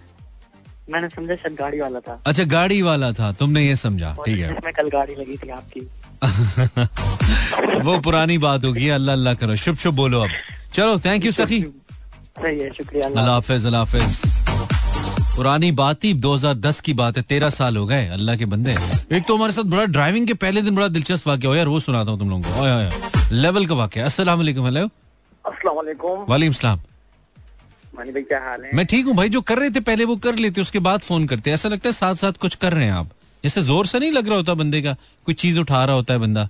[0.91, 4.73] मैंने समझा शायद गाड़ी वाला था। अच्छा गाड़ी वाला था तुमने ये समझा। ठीक है।
[4.73, 5.81] कल गाड़ी लगी थी आपकी।
[7.85, 10.31] वो पुरानी बात होगी अल्लाह अल्लाह करो। शुभ शुभ बोलो अब।
[10.75, 16.93] चलो थैंक यू सखी। शुक्रिया अल्लाह। अल्लाह हाफिज अल्लाह हाफिज। पुरानी बात ही 2010 की
[16.95, 18.75] बात है तेरह साल हो गए अल्लाह के बंदे।
[19.17, 21.81] एक तो हमारे साथ बड़ा ड्राइविंग के पहले दिन बड़ा दिलचस्प वाक्य हो यार वो
[21.81, 22.89] सुनाता हूँ तुम लोगों को। ओए।
[23.33, 24.85] लेवल का वाक्य। अस्सलाम वालेकुम हेलो।
[25.45, 26.81] अस्सलाम वालेकुम। सलाम।
[27.99, 28.71] क्या हाल है?
[28.75, 31.27] मैं ठीक हूँ भाई जो कर रहे थे पहले वो कर लेते उसके बाद फ़ोन
[31.27, 33.09] करते। ऐसा लगता है साथ साथ कुछ कर रहे हैं आप।
[33.49, 34.93] जैसे ज़ोर से नहीं लग रहा होता बंदे का?
[35.27, 36.45] कोई चीज़ उठा रहा होता है बंदा?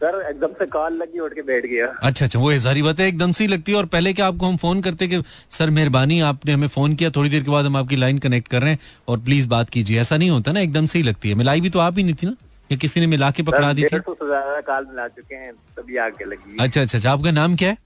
[0.00, 3.32] सर एकदम से कॉल लगी उठ के बैठ गया। अच्छा अच्छा वो सारी बातें एकदम
[3.32, 6.52] से ही लगती है और पहले क्या आपको हम फ़ोन करते कि सर मेहरबानी आपने
[6.52, 9.18] हमें फ़ोन किया थोड़ी देर के बाद हम आपकी लाइन कनेक्ट कर रहे हैं और
[9.20, 11.78] प्लीज़ बात कीजिए। ऐसा नहीं होता ना एकदम से ही लगती है। मिलाई भी तो
[11.78, 12.34] आप ही नहीं थी ना?
[12.70, 13.98] या किसी ने मिला के पकड़ा दी थी?
[14.08, 17.78] कॉल मिला चुके हैं तभी आके लगी। अच्छा अच्छा अच्छा आपका नाम क्या है?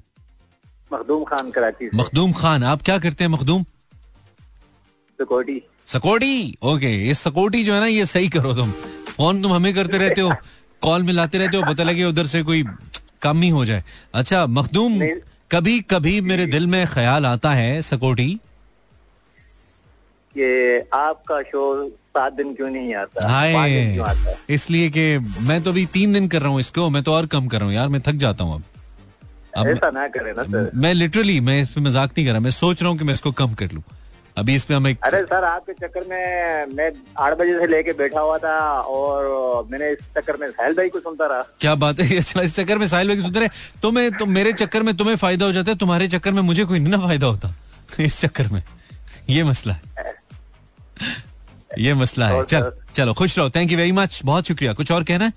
[0.90, 3.62] मखदूम खान कराची मखदूम खान आप क्या करते हैं मखदूम?
[5.18, 6.56] सिक्योरिटी। सकोटी?
[6.64, 8.70] ओके ये सकोटी जो है ना ये सही करो तुम।
[9.08, 10.32] फ़ोन तुम हमें करते रहते हो
[10.82, 12.64] कॉल मिलाते रहते हो पता लगे उधर से कोई
[13.22, 15.00] कम ही हो जाए। अच्छा मखदूम
[15.50, 18.28] कभी कभी मेरे दिल में ख्याल आता है सकोटी?
[20.34, 23.28] कि आपका शो सात दिन क्यों नहीं आता?
[23.28, 27.12] हाय। है इसलिए कि मैं तो अभी तीन दिन कर रहा हूँ इसको मैं तो
[27.12, 28.62] और कम कर रहा हूँ। यार मैं थक जाता हूँ अब।
[29.56, 32.40] अब ऐसा ना करे ना सर। मैं लिटरली मैं इस पे मज़ाक नहीं कर रहा
[32.40, 33.82] मैं सोच रहा हूँ कि मैं इसको कम कर लूँ।
[34.38, 38.20] अभी इसमें हम एक अरे सर आपके चक्कर में मैं आठ बजे से लेके बैठा
[38.20, 42.16] हुआ था और मैंने इस चक्कर में साहिल भाई को सुनता रहा। क्या बात है?
[42.20, 43.48] अच्छा, इस चक्कर में साहिल भाई की सुनते रहे?
[43.82, 46.78] तुम्हें तो मेरे चक्कर में तुम्हें फ़ायदा हो जाता है तुम्हारे चक्कर में मुझे कोई
[46.78, 47.54] ना फ़ायदा होता।
[48.00, 48.62] इस चक्कर में।
[49.30, 50.14] ये मसला है।
[51.78, 55.04] ये मसला है। चल चलो खुश रहो। थैंक यू वेरी मच बहुत शुक्रिया। कुछ और
[55.04, 55.32] कहना है?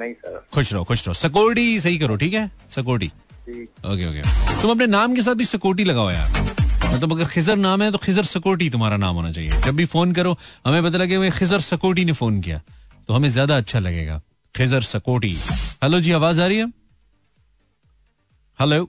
[0.00, 2.48] नहीं सर। खुश रहो खुश रहो। सकोटी सही करो ठीक है?
[2.48, 4.22] ठीक ओके ओके
[4.62, 6.57] तुम अपने नाम के साथ भी सकोटी लगाओ यार।
[6.98, 10.12] मतलब अगर खिजर नाम है तो खिजर सकोटी तुम्हारा नाम होना चाहिए। जब भी फ़ोन
[10.12, 12.60] करो, हमें पता लगे हुए खिजर सकोटी ने फ़ोन किया
[13.08, 14.20] तो हमें ज़्यादा अच्छा लगेगा।
[14.54, 15.32] खिजर सकोटी।
[15.82, 16.66] हेलो जी, आवाज़ आ रही है?
[18.58, 18.88] हेलो?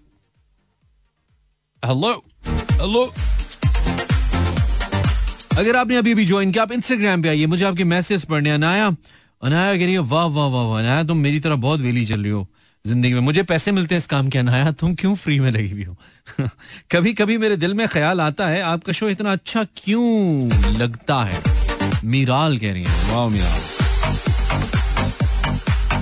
[1.83, 2.13] हेलो?
[2.81, 3.05] हेलो?
[5.57, 8.87] अगर आपने अभी अभी ज्वाइन किया, आप इंस्टाग्राम पे आइए, मुझे आपके मैसेज पढ़ने, अनाया
[9.41, 12.21] अनाया कह रही है, वाह वाह वाह वाह, अनाया, तुम मेरी तरह बहुत वेली चल
[12.21, 12.47] रही हो।
[12.87, 15.69] ज़िंदगी में। मुझे पैसे मिलते हैं इस काम के अनाया, तुम क्यों फ्री में लगी
[15.69, 15.95] हुई हो?
[16.91, 21.41] कभी कभी मेरे दिल में ख्याल आता है, आपका शो इतना अच्छा क्यों लगता है?
[22.05, 23.59] मीराल कह रही है। वाह मीराल।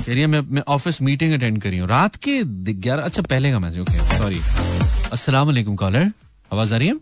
[0.03, 3.51] कह रही है, मैं मैं ऑफ़िस मीटिंग अटेंड कर हूँ। रात के ग्यारह अच्छा पहले
[3.51, 4.41] का मैसेज ओके सॉरी
[5.11, 6.11] अस्सलाम वालेकुम कॉलर
[6.53, 6.93] आवाज़ आ रही है?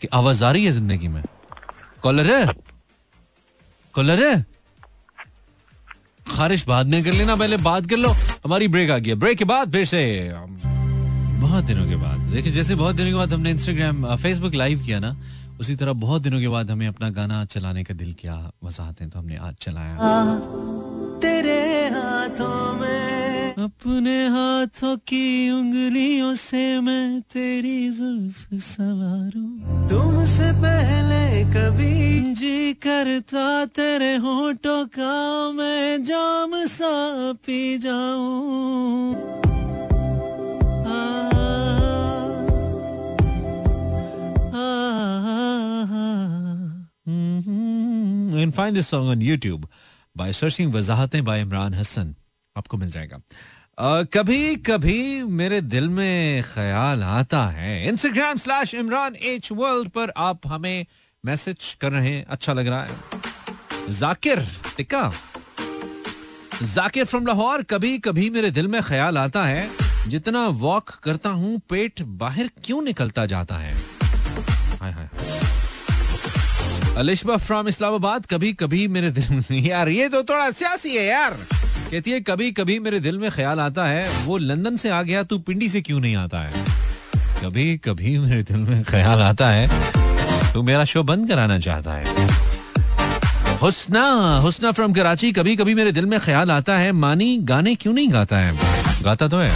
[0.00, 1.22] कि आवाज़ आ रही है ज़िंदगी में?
[2.02, 2.54] कॉलर है?
[3.94, 4.55] कॉलर है?
[6.28, 8.08] खारिश बाद में कर लेना, पहले बात कर लो।
[8.44, 10.02] हमारी ब्रेक आ गया ब्रेक के बाद फिर से
[11.40, 14.98] बहुत दिनों के बाद। देखिए, जैसे बहुत दिनों के बाद हमने इंस्टाग्राम फेसबुक लाइव किया
[15.00, 15.16] ना,
[15.60, 18.34] उसी तरह बहुत दिनों के बाद हमें अपना गाना चलाने का दिल किया
[18.64, 19.94] वजाहते तो हमने आज चलाया।
[21.22, 22.95] तेरे हाथों में
[23.66, 29.46] अपने हाथों की उंगलियों से मैं तेरी जुल्फ सवारू।
[29.88, 35.16] तुमसे पहले कभी जी करता तेरे होठों का
[35.52, 36.92] मैं जाम सा
[37.32, 39.16] पी जाऊँ।
[48.46, 49.64] and find this song on YouTube
[50.16, 52.14] by searching वजाहतें by Imran Hasan
[52.56, 53.20] आपको मिल जाएगा।
[53.80, 60.40] कभी कभी मेरे दिल में ख्याल आता है। Instagram slash Imran H world पर आप
[60.46, 60.86] हमें
[61.24, 62.96] मैसेज कर रहे हैं। अच्छा लग रहा है।
[63.88, 65.12] जाकिर, टिक्का।
[66.62, 69.70] जाकिर फ्रॉम लाहौर कभी कभी मेरे दिल में ख्याल आता है,
[70.08, 73.74] जितना वॉक करता हूँ, पेट बाहर क्यों निकलता जाता है?
[74.80, 75.08] Hi hi
[76.96, 81.36] Alishba from Islamabad कभी कभी मेरे दिल में यार, ये तो थोड़ा सियासी है यार।
[81.90, 85.22] कहती है कभी कभी मेरे दिल में ख्याल आता है, वो लंदन से आ गया,
[85.22, 86.64] तू पिंडी से क्यों नहीं आता है?
[87.44, 89.68] कभी कभी मेरे दिल में ख्याल आता है,
[90.52, 92.04] तू मेरा शो बंद कराना चाहता है।
[93.62, 94.04] हुसना
[94.36, 98.12] हुसना फ्रॉम कराची कभी कभी मेरे दिल में ख्याल आता है, मानी गाने क्यों नहीं
[98.12, 98.58] गाता है?
[99.02, 99.52] गाता तो है।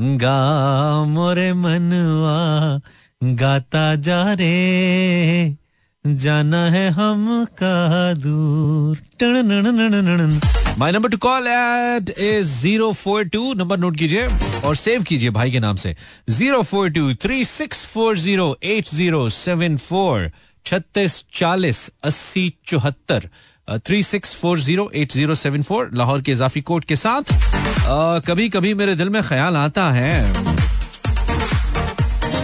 [0.00, 2.80] गा मोरे मनवा,
[3.24, 5.56] गाता जा रे
[6.16, 8.96] जाना है हम का दूर।
[10.78, 14.26] My number to call at is zero four two number note कीजिए
[14.64, 15.94] और सेव कीजिए भाई के नाम से।
[16.30, 20.30] Zero four two three six four zero eight zero seven four
[20.66, 23.28] छत्तीस चालीस, अस्सी चौहत्तर
[23.86, 27.32] three six four zero eight zero seven four Lahore के इजाफी कोड के साथ।
[28.26, 30.47] कभी कभी मेरे दिल में ख्याल आता है।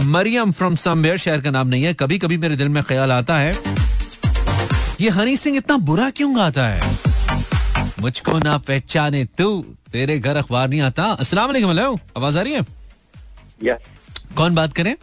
[0.07, 3.39] मरियम फ्रॉम समवेयर शहर का नाम नहीं है। कभी कभी मेरे दिल में ख्याल आता
[3.39, 3.53] है
[5.01, 6.93] ये हनी सिंह इतना बुरा क्यों गाता है?
[8.01, 9.49] मुझको ना पहचाने तू
[9.93, 12.61] तेरे घर अखबार नहीं आता। अस्सलाम वालेकुम आवाज़ आ रही है?
[13.65, 13.79] यस
[14.37, 14.95] कौन बात करें?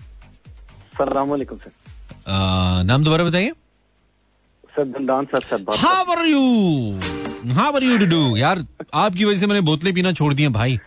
[0.98, 1.72] सलामकुम सर।
[2.86, 3.52] नाम दोबारा बताइए।
[4.74, 6.42] Sir दंदान sir sir how are you
[7.54, 10.80] how are you today यार आपकी वजह से मैंने बोतलें पीना छोड़ दी हैं भाई।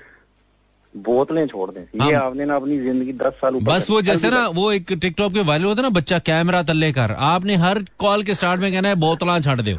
[0.94, 4.70] बोतलें छोड़ दें ये। आपने ना अपनी ज़िंदगी दस साल बस वो जैसे ना वो
[4.72, 8.35] एक टिकटॉक पे वायरल होता है ना बच्चा कैमरा तल्ले कर। आपने हर कॉल के
[8.35, 9.76] स्टार्ट में कहना है बोतला छाट दो।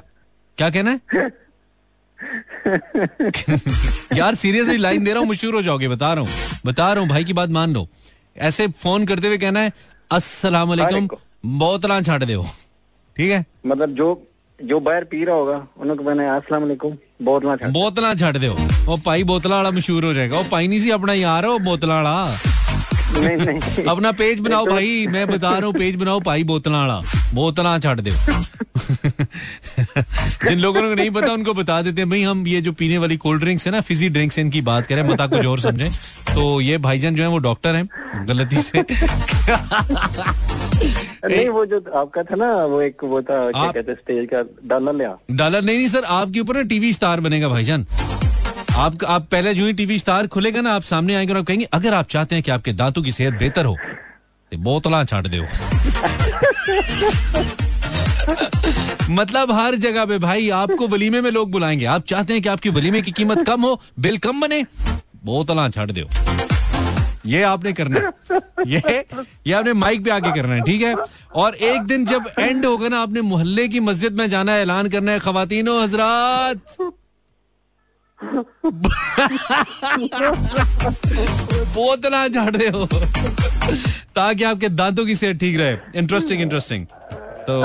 [0.58, 1.30] क्या कहना है?
[4.18, 7.10] यार सीरियसली लाइन दे रहा हूँ मशहूर हो जाओगे बता रहा हूँ। बता रहा हूँ
[7.10, 7.88] भाई की बात मान लो।
[8.36, 9.74] ऐसे फ़ोन करते हुए कहना है
[10.12, 11.08] अस्सलाम वालेकुम।
[11.60, 12.44] बोतला छाट दो
[13.16, 13.46] ठीक है?
[13.66, 14.14] मतलब जो
[14.60, 15.56] जो ਪੀ पी रहा होगा
[15.96, 20.14] ਕਹਿੰਦੇ ਨੇ ਅਸਲਾਮ ਅਲੈਕੁਮ ਬੋਤਲਾਂ ਛੱਡ ਬੋਤਲਾਂ ਛੱਡ ਦਿਓ ਉਹ ਭਾਈ ਬੋਤਲਾਂ ਵਾਲਾ मशहूर हो
[20.14, 22.55] जाएगा ਉਹ पाई ਨਹੀਂ ਸੀ अपना यार ਉਹ ਬੋਤਲਾਂ वाला
[23.14, 27.02] नहीं नहीं। अपना पेज बनाओ भाई मैं बता रहा हूँ पेज बनाओ भाई बोतला वाला।
[27.34, 28.12] बोतला छाट दो।
[30.48, 33.18] जिन लोगों को नहीं पता उनको बता देते हैं भाई हम ये जो पीने वाली
[33.18, 35.90] कोल्ड ड्रिंक्स है ना फिजी ड्रिंक्स इनकी बात करें मता कुछ और समझे।
[36.34, 37.88] तो ये भाईजान जो है वो डॉक्टर हैं
[38.28, 38.84] गलती से।
[41.28, 44.94] नहीं वो जो आपका था ना वो एक वो था क्या कहते स्टेज का डॉलर
[44.96, 47.86] लिया। डॉलर नहीं नहीं सर आपके ऊपर ना टीवी स्टार बनेगा भाईजान।
[48.76, 51.66] आप आप पहले जो ही टीवी स्टार खुलेगा ना, आप सामने आएँगे और आप कहेंगे,
[51.74, 53.76] अगर आप चाहते हैं कि आपके दांतों की सेहत बेहतर हो
[54.52, 55.44] तो बोतला छाट दो
[59.12, 62.70] मतलब हर जगह पे भाई, आपको वलीमे में लोग बुलाएँगे। आप चाहते हैं कि आपकी
[62.70, 64.62] वलीमे की कीमत कम हो, बिल कम बने,
[65.26, 66.08] बोतला छाट दो
[67.26, 69.06] ये आपने करना है। ये
[69.48, 70.96] ये आपने माइक पे आके करना है, ठीक है?
[71.36, 74.90] और एक दिन जब एंड होगा ना, आपने मोहल्ले की मस्जिद में जाना है, ऐलान
[74.90, 76.78] करना है खातिनो हजरात।
[81.76, 82.86] बोतला झाड़ रहे हो।
[84.16, 86.86] ताकि आपके दांतों की सेहत ठीक रहे। इंटरेस्टिंग इंटरेस्टिंग
[87.48, 87.56] तो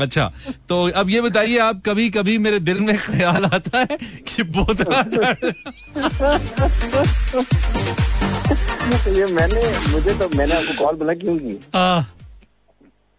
[0.00, 0.24] अच्छा।
[0.68, 3.96] तो अब ये बताइए आप कभी कभी मेरे दिल में ख्याल आता है
[4.28, 5.00] कि बोतला
[9.10, 11.36] ये मैंने मुझे तो मैंने आपको कॉल बुला क्यों
[11.74, 12.02] हाँ।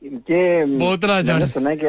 [0.02, 0.44] की
[0.78, 1.88] बोतला झाड़ सुना कि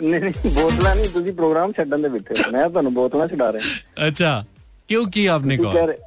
[0.00, 3.70] आ- नहीं नहीं बोतला नहीं ਤੁਸੀਂ ਪ੍ਰੋਗਰਾਮ ਛੱਡਣ ਦੇ ਵਿੱਚ ਮੈਂ ਤੁਹਾਨੂੰ ਬੋਤਲਾਂ ਛਡਾ ਰਿਹਾ
[4.06, 4.32] अच्छा
[4.88, 6.04] क्यों की आपने ਤੁਸੀਂ कॉल कह रहे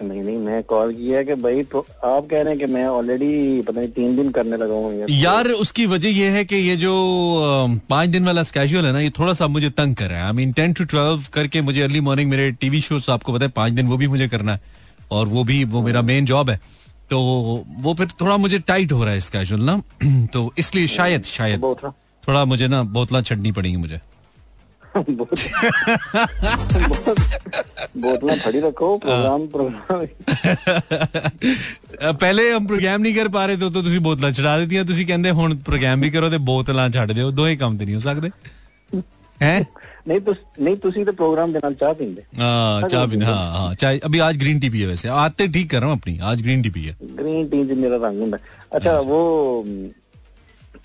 [0.00, 1.78] नहीं नहीं मैं कॉल किया है कि भाई तो
[2.08, 3.28] आप कह रहे हैं कि मैं ऑलरेडी
[3.62, 6.74] पता नहीं तीन दिन करने लगा हूँ ये यार उसकी वजह यह है कि ये
[6.78, 6.92] जो
[7.44, 10.26] अम, पांच दिन वाला स्केजुअल है ना ये थोड़ा सा मुझे तंग कर रहा है
[10.26, 13.54] I mean ten to twelve करके मुझे अर्ली मॉर्निंग मेरे टीवी शोज आपको पता है
[13.56, 14.76] पांच दिन वो भी मुझे करना है
[15.12, 16.58] और वो भी वो मेरा मेन जॉब है
[17.10, 17.22] तो
[17.82, 19.76] वो फिर थोड़ा मुझे टाइट हो रहा है स्केजुअल ना
[20.34, 21.92] तो इसलिए शायद शायद बोतला
[22.24, 24.00] थोड़ा मुझे ना बोतला छड़नी पड़ेगी मुझे
[27.98, 30.06] बोतला खड़ी रखो प्रोग्राम प्रोग्राम
[32.20, 35.30] ਪਹਿਲੇ ਹਮ ਪ੍ਰੋਗਰਾਮ ਨਹੀਂ ਕਰ ਪਾ ਰਹੇ ਤੇ ਉਤੋਂ ਤੁਸੀਂ ਬੋਤਲਾਂ ਚੜਾ ਦਿੱਤੀਆਂ ਤੁਸੀਂ ਕਹਿੰਦੇ
[35.40, 38.30] ਹੁਣ ਪ੍ਰੋਗਰਾਮ ਵੀ ਕਰੋ ਤੇ ਬੋਤਲਾਂ ਛੱਡ ਦਿਓ ਦੋਹੇ ਕੰਮ ਤੇ ਨਹੀਂ ਹੋ ਸਕਦੇ
[39.38, 39.58] हैं
[40.10, 40.32] नहीं तो
[40.66, 44.22] नहीं तुसी तो प्रोग्राम के नाल चाह पींदे हाँ चाय पीने हाँ हाँ चाय अभी
[44.26, 46.70] आज ग्रीन टी पी है वैसे आते ठीक कर रहा हूँ अपनी आज ग्रीन टी
[46.76, 48.38] पी है ग्रीन टी च मेरा रंग हुंदा
[48.72, 49.18] अच्छा वो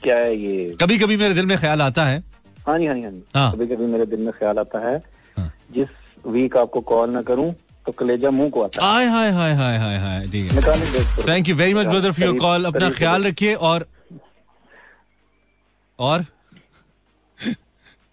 [0.03, 0.77] क्या है ये?
[0.81, 2.23] कभी कभी मेरे दिल में ख्याल आता है।
[2.67, 4.97] हाँ जी हाँ जी हाँ जी। हाँ। कभी कभी मेरे दिल में ख्याल आता है।
[5.37, 5.89] हाँ। जिस
[6.27, 7.53] वीक आपको कॉल ना करूँ
[7.87, 11.49] तो कलेजा मुँह को आता हाय हाय हाय हाय हाय हाय ठीक है। है। Thank
[11.49, 13.87] you very much brother for your call अपना ख्याल रखिए और
[15.99, 16.25] और?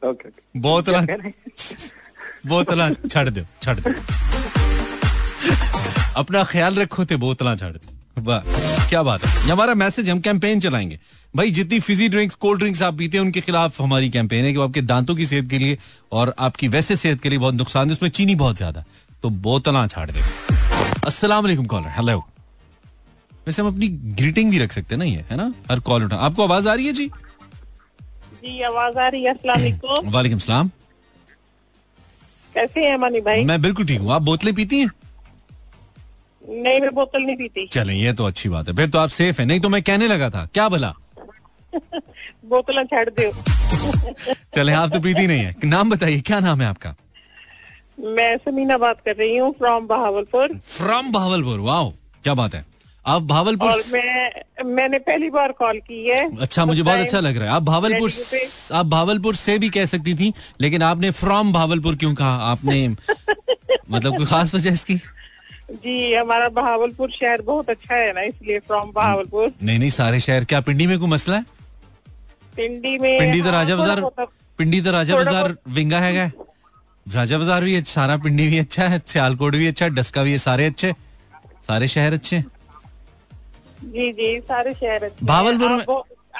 [0.01, 1.33] ओके हैं?
[2.47, 3.93] बोतला छड़ दो छड़ दो।
[6.17, 9.29] अपना ख्याल रखो ते बोतला छड़ दो। वाह। क्या बात है?
[9.49, 10.99] हमारा मैसेज हम कैंपेन चलाएँगे।
[11.33, 14.59] भाई जितनी फिजी ड्रिंक्स कोल्ड ड्रिंक्स आप पीते हैं उनके खिलाफ हमारी कैंपेन है कि
[14.61, 15.77] आपके दांतों की सेहत के लिए
[16.11, 18.83] और आपकी वैसे सेहत के लिए बहुत नुकसान है उसमें चीनी बहुत ज़्यादा
[19.23, 20.21] तो बोतला छाड़ दे
[21.05, 22.17] अस्सलाम वालेकुम कॉलर हेलो
[23.47, 25.53] वैसे हम अपनी ग्रीटिंग भी रख सकते हैं ना ये है ना?
[25.71, 27.07] हर कॉल उठा। आपको आवाज़ आ रही है जी?
[28.43, 30.69] जी आवाज़ आ रही है वालेकुम। सलाम।
[32.55, 33.43] कैसे हैं मनी भाई?
[33.45, 34.89] मैं बिल्कुल ठीक हूँ। आप बोतलें पीती हैं?
[36.49, 39.39] नहीं मैं बोतल नहीं पीती। चलें ये तो अच्छी बात है। फिर तो आप सेफ़
[39.41, 40.93] है। नहीं तो मैं कहने लगा था। क्या भला?
[42.45, 43.31] बोतल छड़ दो
[44.55, 46.93] चले आप तो पीती नहीं है। नाम बताइए क्या नाम है आपका?
[47.99, 51.91] मैं समीना बात कर रही हूँ from Bahawalpur from Bhawalpur wow
[52.23, 52.65] क्या बात है।
[53.05, 57.37] आप भावलपुर और मैं मैंने पहली बार कॉल की है। अच्छा मुझे बहुत अच्छा लग
[57.37, 58.11] रहा है। आप भावलपुर
[58.77, 60.31] आप भावलपुर से भी कह सकती थी
[60.61, 62.35] लेकिन आपने फ्रॉम भावलपुर क्यों कहा?
[62.51, 64.99] आपने मतलब कोई खास वजह इसकी?
[65.69, 70.43] जी हमारा बहावलपुर शहर बहुत अच्छा है ना इसलिए फ्रॉम बहावलपुर। नहीं नहीं सारे शहर
[70.51, 71.45] क्या पिंडी में कोई मसला है?
[72.55, 74.27] पिंडी में पिंडी तो हाँ, राजा बाज़ार
[74.59, 76.31] पिंडी तो राजा बाज़ार विंगा है
[77.05, 80.37] राजा बाज़ार भी अच्छा सारा पिंडी भी अच्छा है सियालकोट भी अच्छा डस्का भी है
[80.37, 80.93] सारे अच्छे।
[81.67, 82.39] सारे शहर अच्छे।
[83.83, 85.89] जी जी सारे शहर अच्छे। भावलपुर में-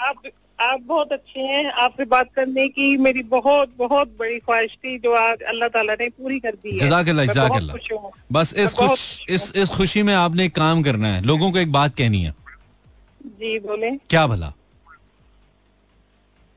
[0.08, 0.22] आप
[0.60, 5.13] आप बहुत अच्छे हैं। आपसे बात करने की मेरी बहुत बहुत बड़ी ख्वाहिश थी जो
[5.13, 7.74] आज अल्लाह ताला ने पूरी कर दी है। जजाकल्ला जजाकल्ला
[8.32, 11.72] बस इस खुश इस इस खुशी में आपने एक काम करना है। लोगों को एक
[11.72, 12.32] बात कहनी है।
[13.26, 14.54] जी बोले। क्या भला?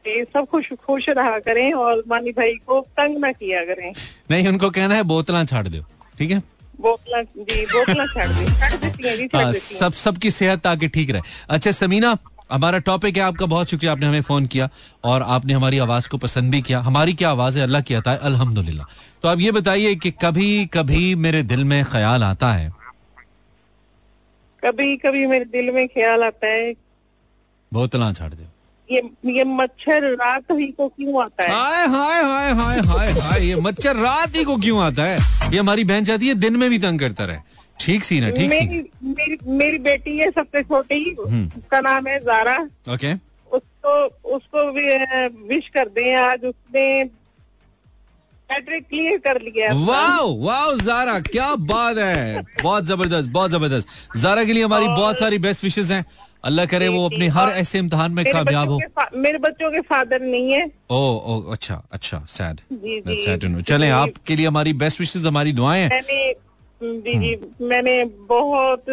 [0.04, 3.92] सब खुश खुश रहा करें और मानी भाई को तंग ना किया करें।
[4.30, 5.82] नहीं उनको कहना है बोतला छाड़ दो
[6.18, 6.42] ठीक है?
[6.80, 12.16] बोतला जी बोतला छाड़ दी। हैं। सब सबकी सेहत ताकि ठीक रहे। अच्छा समीना
[12.50, 14.68] हमारा टॉपिक है आपका बहुत शुक्रिया आपने हमें फ़ोन किया
[15.04, 17.64] और आपने हमारी आवाज़ को पसंद भी किया। हमारी क्या आवाज़ है?
[17.64, 18.86] अल्लाह की अता है अल्हम्दुलिल्लाह।
[19.22, 22.72] तो आप ये बताइए कि कभी कभी मेरे दिल में ख्याल आता है?
[24.62, 26.72] कभी कभी मेरे दिल में ख्याल आता है।
[27.72, 28.44] बोतला छाड़ दो।
[28.90, 31.50] ये ये मच्छर रात ही को क्यों आता है?
[31.50, 35.18] Hi hi hi hi hi हाय ये मच्छर रात ही को क्यों आता है?
[35.52, 38.50] ये हमारी बहन चाहती है दिन में भी तंग करता रहे। ठीक सी ना ठीक
[38.50, 42.56] मेरी मेरी मेरी बेटी है सबसे छोटी। उसका नाम है जारा।
[42.94, 43.12] ओके
[43.50, 43.92] उसको
[44.36, 44.86] उसको भी
[45.48, 47.04] विश कर दें आज। उसने
[48.50, 54.44] मैट्रिक क्लियर कर लिया। वाओ वाओ जारा क्या बात है। बहुत ज़बरदस्त बहुत ज़बरदस्त। जारा
[54.44, 56.04] के लिए हमारी बहुत सारी बेस्ट विशेष हैं।
[56.44, 58.78] अल्लाह करे वो अपने हर ऐसे इम्तिहान में कामयाब हो।
[59.16, 62.60] मेरे बच्चों के फादर नहीं है। ओ ओ अच्छा अच्छा सैड।
[63.24, 66.02] सैड चलें आपके लिए हमारी बेस्ट विशेष हमारी दुआएँ। हैं
[66.80, 68.84] जी मैंने बहुत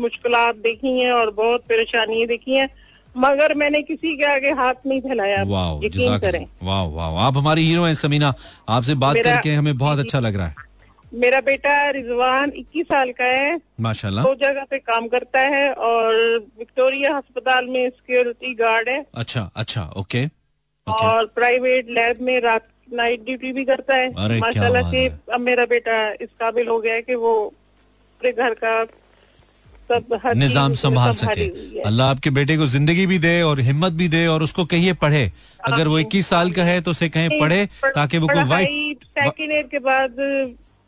[0.00, 2.68] मुश्किल देखी हैं और बहुत परेशानियाँ देखी हैं
[3.14, 7.66] मगर मैंने किसी के आगे हाथ नहीं फैलाया। वाओ यकीन करें। वाओ वाओ आप हमारी
[7.66, 8.32] हीरो हैं समीना।
[8.68, 10.70] आपसे बात करके हमें बहुत अच्छा लग रहा है।
[11.12, 16.14] मेरा बेटा रिजवान 21 साल का है। माशाल्लाह। दो जगह पे काम करता है और
[16.58, 22.68] विक्टोरिया अस्पताल में सिक्योरिटी गार्ड है। अच्छा अच्छा ओके। ओके। और प्राइवेट लैब में रात
[22.94, 27.02] नाइट ड्यूटी भी करता है। माशाल्लाह से अब मेरा बेटा इस काबिल हो गया है
[27.02, 28.84] कि वो अपने घर का
[29.90, 31.46] सब निज़ाम संभाल सके।
[31.82, 35.30] अल्लाह आपके बेटे को ज़िंदगी भी दे और हिम्मत भी दे और उसको कहिए पढ़े।
[35.64, 39.52] अगर वो इक्कीस साल का है तो उसे कहें पढ़े ताकि वो कोई वाइट सेकेंड
[39.52, 40.10] ईयर के बाद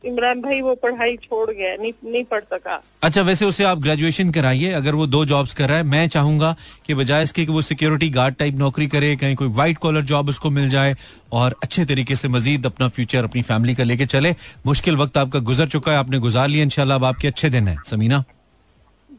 [0.05, 4.31] इमरान भाई वो पढ़ाई छोड़ गया नहीं नहीं पढ़ सका। अच्छा वैसे उसे आप ग्रेजुएशन
[4.31, 7.63] कराइए अगर वो दो जॉब्स कर रहा है मैं चाहूँगा कि बजाय इसके कि वो
[7.63, 10.97] सिक्योरिटी गार्ड टाइप नौकरी करे कहीं कोई व्हाइट कॉलर जॉब उसको मिल जाए
[11.33, 14.35] और अच्छे तरीके से मजीद अपना फ्यूचर अपनी फैमिली का लेके चले।
[14.67, 17.77] मुश्किल वक्त आपका गुजर चुका है आपने गुजार लिया इनशाला अब आपके अच्छे दिन है।
[17.87, 18.25] समीना?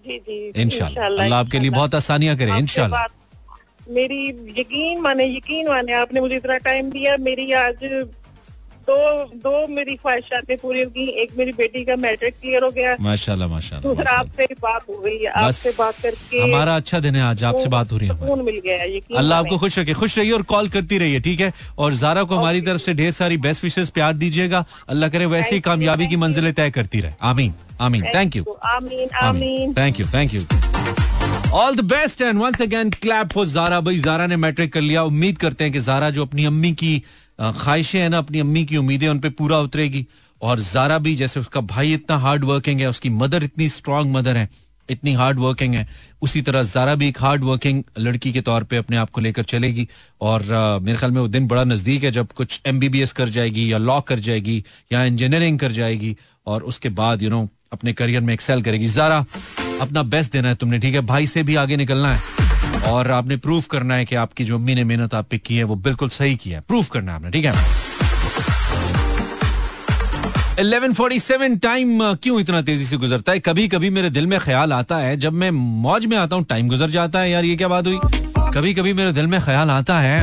[0.08, 4.28] जी जी इंशाल्लाह। अल्लाह आपके लिए बहुत आसानियाँ करे बात- मेरी
[4.58, 7.76] यकीन माने यकीन माने आपने मुझे इतना टाइम दिया मेरी आज
[8.88, 8.98] दो
[9.44, 13.48] दो मेरी ख्वाहिशातें पूरी हो गई एक मेरी बेटी का मैट्रिक क्लियर हो गया। माशाल्लाह
[13.50, 17.44] माशाल्लाह दूसरा आपसे बात हो गई है आपसे बात करके हमारा अच्छा दिन है आज
[17.44, 20.70] आपसे बात हो रही है मिल गया अल्लाह आपको खुश रखे खुश रहिए और कॉल
[20.70, 21.52] करती रहिए ठीक है?
[21.78, 25.56] और जारा को हमारी तरफ़ से ढेर सारी बेस्ट विशेष प्यार दीजिएगा। अल्लाह करे वैसे
[25.56, 30.06] ही कामयाबी की मंजिलें तय करती रहे। आमीन आमीन थैंक यू आमीन आमीन। Thank you
[30.14, 30.42] thank you
[31.54, 35.04] all the best and once again clap for Zara भाई जारा ने मैट्रिक कर लिया।
[35.04, 37.02] उम्मीद करते हैं कि जारा जो अपनी अम्मी की
[37.40, 40.06] ख्वाहिशें हैं ना अपनी अम्मी की, उम्मीदें उन पर पूरा उतरेगी।
[40.42, 44.38] और जारा भी, जैसे उसका भाई इतना हार्ड वर्किंग है, उसकी मदर इतनी स्ट्रांग मदर
[44.38, 44.50] है,
[44.90, 45.88] इतनी हार्ड वर्किंग है,
[46.22, 49.44] उसी तरह जारा भी एक हार्ड वर्किंग लड़की के तौर पे अपने आप को लेकर
[49.44, 49.88] चलेगी।
[50.22, 50.44] और
[50.84, 54.00] मेरे ख्याल में वो दिन बड़ा नज़दीक है जब कुछ एमबीबीएस कर जाएगी या लॉ
[54.02, 56.16] कर जाएगी या इंजीनियरिंग कर जाएगी
[56.48, 59.26] और उसके बाद यू नो अपने करियर में एक्सेल करेगी। जारा,
[59.82, 61.02] अपना बेस्ट देना है तुमने, ठीक है?
[61.04, 62.45] भाई से भी आगे निकलना है।
[62.88, 65.64] और आपने प्रूफ करना है कि आपकी जो अम्मी ने मेहनत आप पे की है,
[65.64, 67.54] वो बिल्कुल सही की है। प्रूफ करना है आपने, ठीक है?
[70.60, 73.40] 1147 टाइम क्यों इतना तेज़ी से गुजरता है?
[73.40, 76.68] कभी कभी मेरे दिल में ख्याल आता है, जब मैं मौज में आता हूँ टाइम
[76.68, 78.00] गुजर जाता है। यार, ये क्या बात हुई?
[78.54, 80.22] कभी कभी मेरे दिल में ख्याल आता है।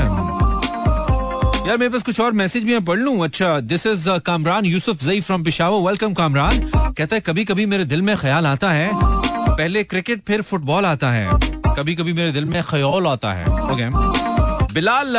[1.69, 3.25] यार, मेरे पास कुछ और मैसेज भी मैं पढ़ लूँ?
[3.25, 7.85] अच्छा this is Kamran Yousafzai from Peshawar. Welcome Kamran. कहता है कभी कभी मेरे
[7.85, 12.45] दिल में ख्याल आता है। पहले क्रिकेट फिर फुटबॉल आता है। कभी कभी मेरे दिल
[12.45, 13.89] में ख्याल आता है ओके
[14.75, 15.17] बिलाल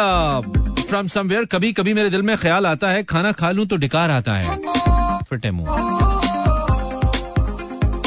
[0.79, 4.11] फ्रॉम समवेयर कभी कभी मेरे दिल में ख्याल आता है, खाना खा लूँ तो डिकार
[4.11, 4.57] आता है।
[5.29, 5.69] फिटे मुँह।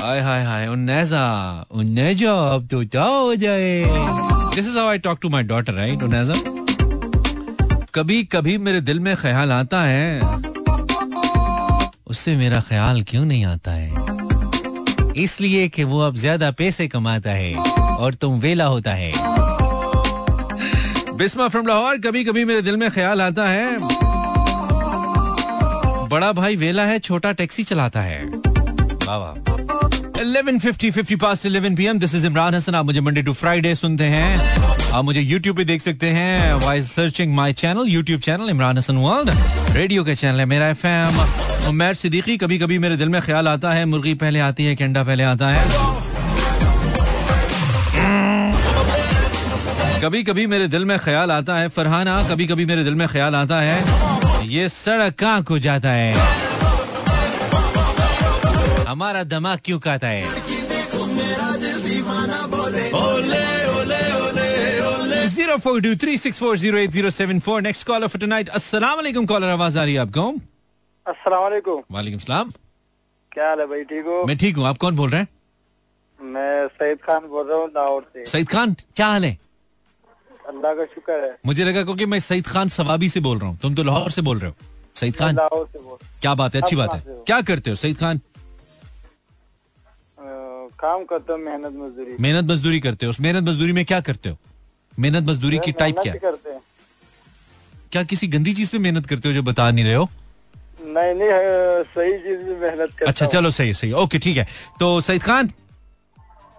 [0.00, 1.24] हाय हाय हाय उन्नेजा
[1.72, 3.84] उन्नेजा, अब तो क्या हो जाए।
[4.54, 6.34] This is how I talk to my daughter right Unaiza
[7.94, 10.20] कभी कभी मेरे दिल में ख्याल आता है,
[12.06, 14.05] उससे मेरा ख्याल क्यों नहीं आता है?
[15.16, 17.54] इसलिए कि वो अब ज़्यादा पैसे कमाता है
[17.96, 19.12] और तुम वेला होता है।
[21.16, 23.78] बिस्मा फ्रॉम लाहौर कभी कभी मेरे दिल में ख्याल आता है।
[26.08, 28.24] बड़ा भाई वेला है, छोटा टैक्सी चलाता है।
[29.06, 29.34] वाह
[30.58, 33.74] fifty 11:50 50 past 11 pm this is Imran Hasan आप मुझे मंडे टू फ्राइडे
[33.74, 38.50] सुनते हैं। आप मुझे YouTube पे देख सकते हैं by searching my channel YouTube channel
[38.50, 39.30] Imran Hasan world
[39.76, 41.18] radio का चैनल है मेरा एफएम
[41.68, 44.84] उमर सिद्दीकी कभी कभी मेरे दिल में ख्याल आता है, मुर्गी पहले आती है कि
[44.84, 45.64] अंडा पहले आता है।
[50.02, 53.34] कभी कभी मेरे दिल में ख्याल आता है, फरहाना कभी कभी मेरे दिल में ख्याल
[53.34, 56.14] आता है, ये सड़क कहाँ को जाता है?
[58.88, 60.24] हमारा दिमाग क्यों कहता है?
[65.56, 68.48] Zero four two three six four zero eight zero seven four next caller for tonight
[68.58, 70.22] अस्सलाम वालेकुम कॉलर आवाज़ आ रही है आपको
[71.06, 72.50] अस्सलाम वालेकुम वालेकुम सलाम
[73.32, 74.24] क्या हाल है भाई ठीक हो?
[74.26, 75.28] मैं ठीक हूँ आप कौन बोल रहे हैं?
[76.20, 79.38] मैं सईद खान बोल रहा हूँ लाहौर से। सईद खान क्या हाल है?
[80.48, 83.58] अल्लाह का शुक्र है। मुझे लगा क्योंकि मैं सईद खान सवाबी से बोल रहा हूँ
[83.62, 84.56] तुम तो लाहौर से बोल रहे हो।
[85.00, 87.98] सईद खान लाहौर से बोल क्या बात है अच्छी बात है। क्या करते हो सईद
[87.98, 88.20] खान?
[90.80, 94.28] काम करता हूँ मेहनत मजदूरी। मेहनत मजदूरी करते हो। उस मेहनत मजदूरी में क्या करते
[94.28, 94.36] हो?
[94.98, 96.60] मेहनत मजदूरी की टाइप क्या करते हैं।
[97.92, 100.08] क्या किसी गंदी चीज़ पे मेहनत करते हो जो बता नहीं रहे हो?
[100.96, 101.30] नहीं नहीं
[101.94, 104.46] सही चीज़ में मेहनत करता अच्छा चलो सही सही ओके ठीक है।
[104.80, 105.50] तो सईद खान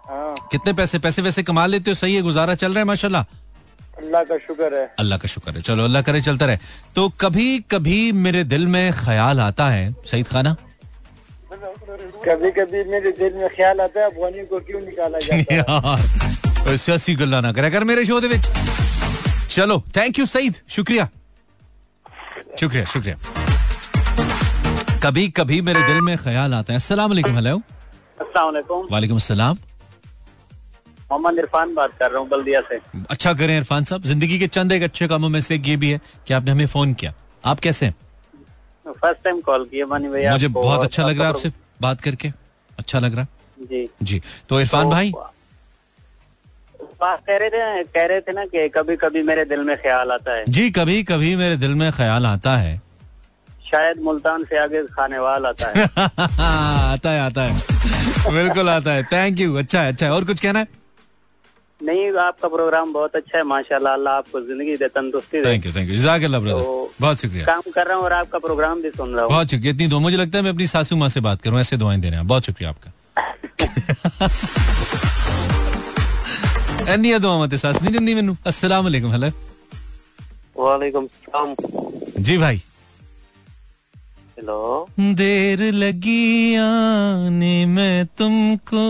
[0.09, 1.95] हाँ। कितने पैसे पैसे वैसे कमा लेते हो?
[1.95, 3.23] सही है गुजारा चल रहा है माशाल्लाह?
[3.97, 6.57] अल्लाह का शुक्र है। अल्लाह का शुक्र है। चलो अल्लाह करे चलता रहे।
[6.95, 10.55] तो कभी कभी मेरे दिल में ख्याल आता है सईद खाना?
[12.27, 16.35] कभी कभी मेरे दिल में ख्याल आता है अफगानी को क्यों निकाला जाता है?
[16.67, 18.47] यार सियासी गल्ला ना करे। कर मेरे शो दे विच
[19.49, 21.07] चलो थैंक यू सईद। शुक्रिया।
[22.59, 23.15] शुक्रिया शुक्रिया।
[25.03, 27.55] कभी कभी मेरे दिल में ख्याल आता है। अस्सलाम वालेकुम हेलो
[28.37, 29.57] वालेकुम। वालेकुम अस्सलाम।
[31.11, 34.71] मोहम्मद इरफान बात कर रहा हूँ बल्दिया से। अच्छा करें इरफान साहब। ज़िंदगी के चंद
[34.71, 37.13] एक अच्छे कामों में से एक ये भी है कि आपने हमें फ़ोन किया।
[37.43, 37.95] आप कैसे हैं?
[38.85, 41.51] फ़र्स्ट टाइम कॉल किया मानी भैया मुझे बहुत अच्छा लग रहा है आपसे
[41.81, 42.31] बात करके।
[42.79, 43.25] अच्छा लग रहा
[43.61, 45.13] जी। जी। तो इरफान तो भाई
[47.01, 50.11] बात कह रहे थे कह रहे थे ना कि कभी कभी मेरे दिल में ख्याल
[50.11, 52.75] आता है। जी कभी कभी मेरे दिल में ख्याल आता है।
[53.69, 55.83] शायद मुल्तान से आगे खाने वाला आता है।
[56.93, 60.39] आता है आता है। बिल्कुल आता है। थैंक यू अच्छा है अच्छा है। और कुछ
[60.39, 60.67] कहना है?
[61.81, 65.89] नहीं आपका प्रोग्राम बहुत अच्छा है माशाल्लाह अल्लाह आपको ज़िंदगी दे तंदुरुस्ती थैंक यू थैंक
[65.89, 66.63] यू जजाकल्लाह ब्रदर
[67.01, 69.73] बहुत शुक्रिया। काम कर रहा हूँ और आपका प्रोग्राम भी सुन रहा हूँ। बहुत शुक्रिया।
[69.73, 72.09] इतनी दो मुझे लगता है मैं अपनी सासू माँ से बात करूँ ऐसे दुआएँ दे
[72.09, 72.91] रहे हैं। बहुत शुक्रिया आपका।
[76.88, 79.28] ਇੰਨੀਆਂ ਦੁਆਵਾਂ ਤੇ ਸੱਸ ਨਹੀਂ ਦਿੰਦੀ ਮੈਨੂੰ अस्सलाम वालेकुम हेलो
[80.58, 81.52] वालेकुम सलाम
[82.26, 82.58] जी भाई
[84.36, 84.56] हेलो
[85.20, 86.16] देर लगी
[86.62, 88.82] आने में तुमको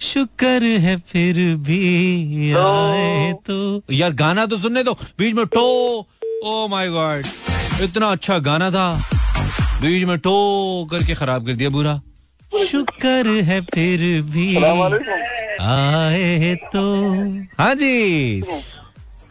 [0.00, 1.80] शुक्र है फिर भी
[2.60, 3.08] आए
[3.48, 3.56] तो
[3.94, 5.64] यार गाना तो सुनने दो बीच में टो
[6.44, 7.32] ओ माय गॉड
[7.82, 8.86] इतना अच्छा गाना था
[9.82, 10.36] बीच में टो
[10.92, 11.96] करके खराब कर दिया बुरा
[12.68, 14.48] शुक्र है फिर भी
[15.61, 16.83] आए तो।
[17.57, 18.43] हाँ जी।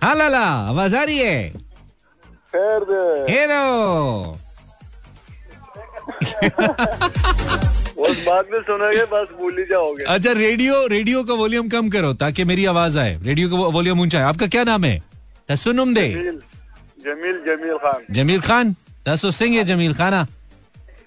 [0.02, 1.52] हाँ लाला आवाज़ आ रही है?
[2.54, 4.38] हेलो।
[8.26, 12.44] बाद में सुनोगे बस भूल ही जाओगे। अच्छा रेडियो रेडियो का वॉल्यूम कम करो ताकि
[12.44, 15.02] मेरी आवाज़ आए। रेडियो का वॉल्यूम ऊँचा है। आपका क्या नाम है?
[15.50, 18.74] सुनुम दे। जमील जमील खान। जमील खान?
[19.08, 20.24] दसो सिंह है जमील खाना।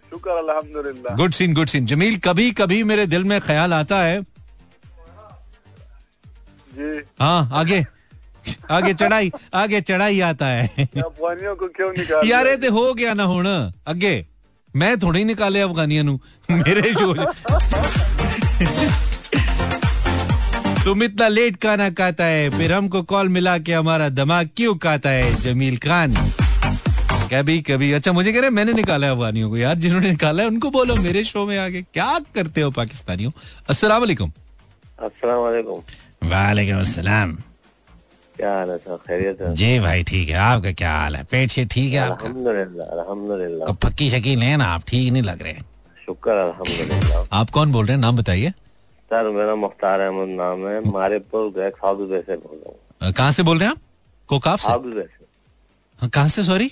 [0.10, 1.86] शुक्र अल्हम्दुलिल्लाह। Good scene good scene.
[1.86, 4.20] Jamil कभी कभी मेरे दिल में ख्याल आता है
[7.20, 7.86] हाँ आगे।
[8.72, 13.14] आगे चढ़ाई आगे चढ़ाई आता है। अफगानियों को क्यों निकाल यार ये ते हो गया
[13.14, 13.48] ना हुन।
[13.88, 14.26] अगे
[14.74, 16.18] मैं थोड़ी निकाले अफगानिया नु।
[16.50, 17.14] मेरे शो
[20.84, 25.10] तुम इतना लेट खाना खाता है फिर हमको कॉल मिला के हमारा दिमाग क्यों खाता
[25.10, 26.16] है जमील खान?
[27.34, 30.50] कभी कभी। अच्छा मुझे कह रहे मैंने निकाला है अफगानियों को। यार जिन्होंने निकाला है
[30.50, 33.32] उनको बोलो मेरे शो में आगे। क्या करते हो पाकिस्तानियों?
[33.70, 34.32] अस्सलाम वालेकुम।
[35.00, 35.82] अस्सलाम वालेकुम।
[36.22, 37.36] वालेकुम अस्सलाम।
[38.36, 38.98] क्या हाल है सर?
[39.08, 39.54] खैरियत है?
[39.56, 41.24] जी भाई ठीक है। आपका क्या हाल है?
[41.32, 42.28] पेट से ठीक है आपका?
[42.28, 44.66] अल्हम्दुलिल्लाह पक्की शकील है ना?
[44.66, 45.54] आप ठीक नहीं लग रहे।
[46.06, 48.02] शुक्र अल्हम्दुलिल्लाह। आप कौन बोल रहे हैं?
[48.02, 48.50] नाम बताइए।
[49.12, 53.60] सर मेरा मुख्तार अहमद नाम है। मारेपुर हाउस से बोल रहा हूँ। कहाँ से बोल
[53.60, 53.82] रहे हैं आप?
[54.30, 54.68] कोकाफ से?
[54.70, 56.44] हाँ, कहाँ से?
[56.44, 56.72] सॉरी।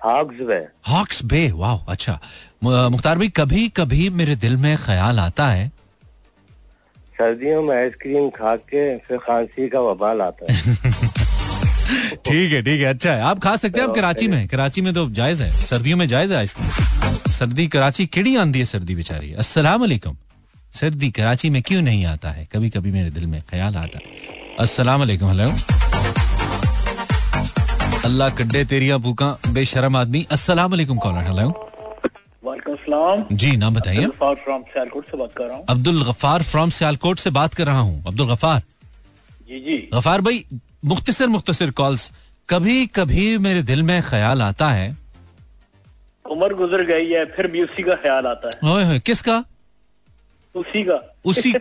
[0.00, 1.50] Hawke's Bay.
[1.52, 2.18] वाह अच्छा।
[2.64, 5.70] मुख्तार भाई कभी कभी मेरे दिल में ख्याल आता है
[7.18, 10.56] सर्दियों में आइसक्रीम खा के फिर खांसी का वबाल आता है।
[12.26, 14.92] ठीक है ठीक है अच्छा है। आप खा सकते हैं आप कराची में। कराची में
[14.94, 19.32] तो जायज़ है। सर्दियों में जायज़ है आइसक्रीम। सर्दी कराची किड़ी आंदी है सर्दी बेचारी।
[19.32, 20.16] अस्सलाम वालेकुम।
[20.80, 22.46] सर्दी कराची में क्यों नहीं आता है?
[22.52, 25.50] कभी कभी मेरे दिल में ख्याल आता है। अस्सलाम वालेकुम हेलो।
[28.04, 31.48] अल्लाह कड्डे तेरिया भूखा बेशरम आदमी। अस्सलाम वालेकुम कॉलर हेलो।
[32.88, 37.30] जी नाम बताइए। फ्रॉम सियालकोट से बात कर रहा हूँ। अब्दुल गफार फ्रॉम सियालकोट से
[37.30, 38.60] बात कर रहा हूँ। अब्दुल गफार।
[39.48, 40.44] जी जी। गफार भाई
[40.84, 42.10] मुख्तसर मुख्तसर कॉल्स
[42.48, 44.96] कभी कभी मेरे दिल में ख्याल आता है।
[46.24, 49.44] उम्र गुजर गई है फिर भी उसी का ख्याल आता है। ओए होए, किसका?
[50.54, 51.54] उसी का। उसी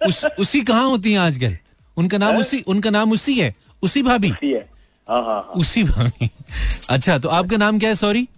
[0.00, 1.56] उस, उसी कहाँ होती है आजकल?
[1.96, 2.40] उनका नाम है?
[2.40, 3.54] उसी उनका नाम उसी है?
[3.82, 4.30] उसी भाभी?
[4.30, 4.68] उसी है।
[5.08, 6.30] हाँ हाँ हाँ। उसी भाभी।
[6.90, 7.94] अच्छा तो आपका नाम क्या है?
[7.94, 8.28] सॉरी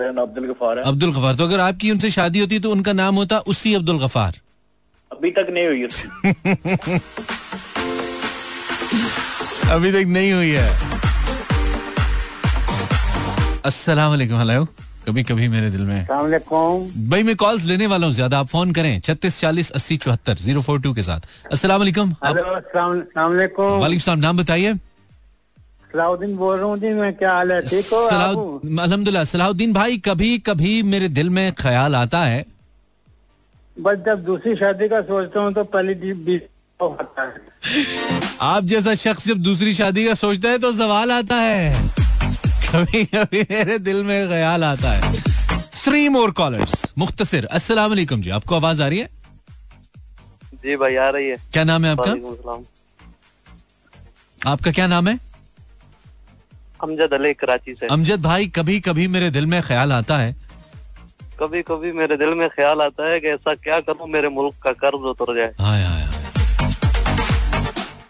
[0.00, 3.38] अब्दुल गफार है। अब्दुल गफार तो अगर आपकी उनसे शादी होती तो उनका नाम होता
[3.38, 4.40] उसी अब्दुल गफार।
[5.12, 5.82] अभी तक नहीं हुई
[9.70, 10.70] अभी तक नहीं हुई है।
[13.64, 14.68] अस्सलाम वालेकुम हेलो।
[15.08, 16.06] कभी कभी मेरे दिल में।
[17.10, 20.62] भाई मैं कॉल्स लेने वाला हूँ ज़्यादा आप फ़ोन करें। छत्तीस चालीस अस्सी चौहत्तर ज़ीरो
[20.62, 21.20] फोर टू के साथ।
[21.52, 24.74] अस्सलाम वालेकुम। आप- सलामकुम वालेकुम। नाम बताइए।
[25.92, 27.62] सलाउद्दीन बोल रहा हूँ जी मैं क्या हाल है?
[27.62, 29.26] ठीक हो आप?
[29.26, 32.44] सलाउद्दीन भाई कभी कभी मेरे दिल में ख्याल आता है?
[33.80, 36.40] बस जब दूसरी शादी का सोचता हूँ तो पहली दी- बीस
[36.82, 37.34] आता है।
[38.40, 41.88] आप जैसा शख्स जब दूसरी शादी का सोचता है तो सवाल आता है।
[42.72, 45.22] कभी कभी मेरे दिल में ख्याल आता है।
[45.74, 49.08] थ्री मोर कॉलर्स मुख्तसर अस्सलाम वालेकुम जी। आपको आवाज़ आ रही है?
[50.54, 52.10] जी भाई आ रही है। क्या नाम है आपका?
[54.50, 55.25] आपका क्या नाम है?
[56.82, 60.34] अमजद अली कराची से। अमजद भाई कभी कभी मेरे दिल में ख्याल आता है?
[61.40, 64.72] कभी कभी मेरे दिल में ख्याल आता है कि ऐसा क्या करूँ मेरे मुल्क का
[64.74, 66.04] कर्ज उतर जाए। हाय हाय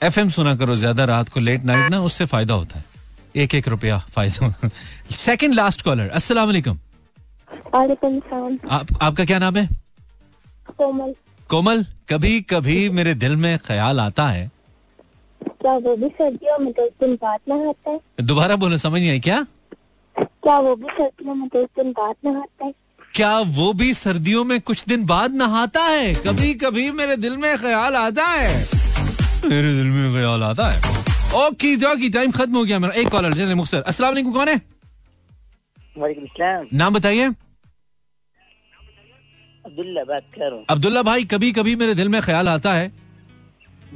[0.02, 2.84] एफ़ एम सुना करो ज़्यादा रात को लेट नाइट ना उससे फ़ायदा होता है।
[3.36, 4.68] एक एक रुपया फ़ायदा।
[5.12, 6.78] सेकंड लास्ट कॉलर अस्सलाम वालेकुम।
[7.74, 8.20] वालेकुम
[8.70, 9.68] आप आपका क्या नाम है?
[10.78, 11.14] कोमल।
[11.50, 14.50] कोमल कभी कभी मेरे दिल में ख्याल आता है
[15.66, 19.20] क्या वो भी सर्दियों में दस दिन बाद नहाता है दोबारा बोलो समझ नहीं आई
[19.20, 19.38] क्या?
[20.16, 22.72] क्या वो भी सर्दियों में दस दिन बाद नहाता है
[23.14, 26.12] क्या वो भी सर्दियों में कुछ दिन बाद नहाता है?
[26.26, 28.52] कभी कभी मेरे दिल में ख्याल आता है।
[29.44, 30.78] मेरे दिल में ख्याल आता है।
[31.38, 34.60] ओके जोकी टाइम खत्म हो गया मेरा। एक कॉलर चले मुख्तर। अस्सलाम वालेकुम कौन है?
[35.98, 37.26] वालेकुम नाम बताइए।
[39.66, 42.90] अब्दुल्ला बात कर रहा अब्दुल्ला भाई कभी कभी मेरे दिल में ख्याल आता हूँ।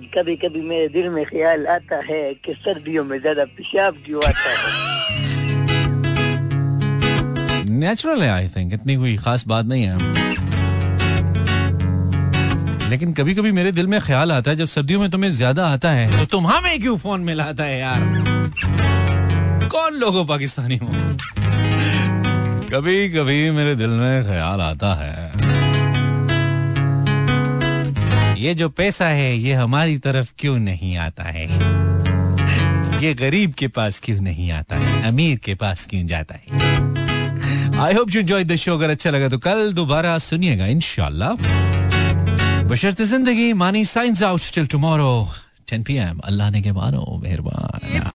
[0.08, 4.50] कभी कभी मेरे दिल में ख्याल आता है कि सर्दियों में ज़्यादा पेशाब क्यों आता
[4.50, 4.88] है।
[7.70, 9.96] नेचुरल है आई थिंक इतनी कोई खास बात नहीं है।
[12.90, 15.90] लेकिन कभी कभी मेरे दिल में ख्याल आता है, जब सर्दियों में तुम्हें ज़्यादा आता
[15.90, 18.00] है तो तुम हमें क्यों फ़ोन मिलाता है यार?
[19.68, 20.88] कौन लोग पाकिस्तानी हो?
[22.72, 25.14] कभी कभी मेरे दिल में ख्याल आता है।
[28.40, 31.46] ये जो पैसा है, ये हमारी तरफ़ क्यों नहीं आता है?
[33.02, 35.02] ये गरीब के पास क्यों नहीं आता है?
[35.08, 36.42] अमीर के पास क्यों जाता है?
[37.80, 41.30] I hope you enjoy the show अगर अच्छा लगा तो कल दोबारा सुनिएगा इनशाला
[42.70, 44.40] बशर्त ज़िंदगी, Mani signs out.
[44.54, 45.28] Till tomorrow
[45.72, 48.00] 10 PM अल्लाह ने के मानो, मेहरबान।